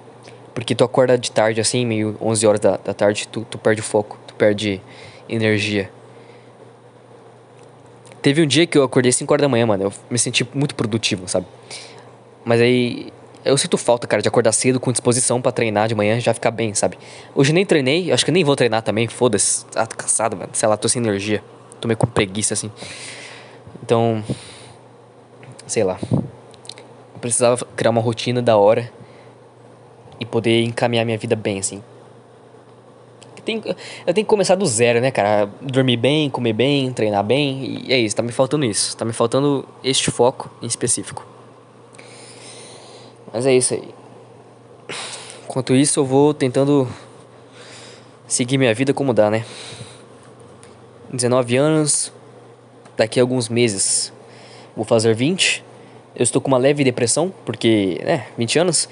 [0.54, 3.80] Porque tu acorda de tarde assim, meio 11 horas da, da tarde, tu, tu perde
[3.80, 4.80] foco, tu perde
[5.28, 5.90] energia.
[8.20, 9.84] Teve um dia que eu acordei 5 horas da manhã, mano.
[9.84, 11.46] Eu me senti muito produtivo, sabe?
[12.44, 13.12] Mas aí.
[13.44, 16.50] Eu sinto falta, cara, de acordar cedo com disposição para treinar de manhã já ficar
[16.50, 16.98] bem, sabe?
[17.34, 19.66] Hoje nem treinei, acho que nem vou treinar também, foda-se.
[19.74, 20.48] Ah, tô cansado, mano.
[20.54, 21.42] Sei lá, tô sem energia.
[21.78, 22.70] Tô meio com preguiça, assim.
[23.82, 24.24] Então.
[25.66, 25.98] Sei lá.
[27.24, 28.92] Eu precisava criar uma rotina da hora
[30.20, 31.82] e poder encaminhar minha vida bem, assim
[33.44, 33.62] tem,
[34.06, 35.48] eu tenho que começar do zero, né, cara?
[35.60, 37.84] Dormir bem, comer bem, treinar bem.
[37.86, 38.96] E é isso, tá me faltando isso.
[38.96, 41.24] Tá me faltando este foco em específico.
[43.32, 43.88] Mas é isso aí.
[45.44, 46.88] Enquanto isso, eu vou tentando
[48.26, 49.44] seguir minha vida como dá, né?
[51.12, 52.12] 19 anos,
[52.96, 54.12] daqui a alguns meses
[54.74, 55.62] vou fazer 20.
[56.16, 58.88] Eu estou com uma leve depressão, porque, né, 20 anos,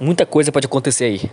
[0.00, 1.30] muita coisa pode acontecer aí.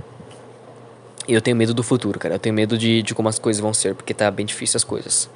[1.28, 2.36] E eu tenho medo do futuro, cara.
[2.36, 4.84] Eu tenho medo de, de como as coisas vão ser, porque tá bem difícil as
[4.84, 5.30] coisas.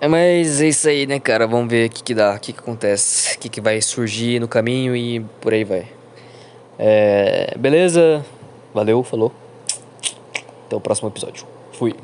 [0.00, 1.46] É, mas é isso aí, né, cara?
[1.46, 4.40] Vamos ver o que, que dá, o que, que acontece, o que, que vai surgir
[4.40, 5.86] no caminho e por aí vai.
[6.78, 8.24] É, beleza?
[8.74, 9.32] Valeu, falou.
[10.66, 11.46] Até o próximo episódio.
[11.72, 11.94] Fui.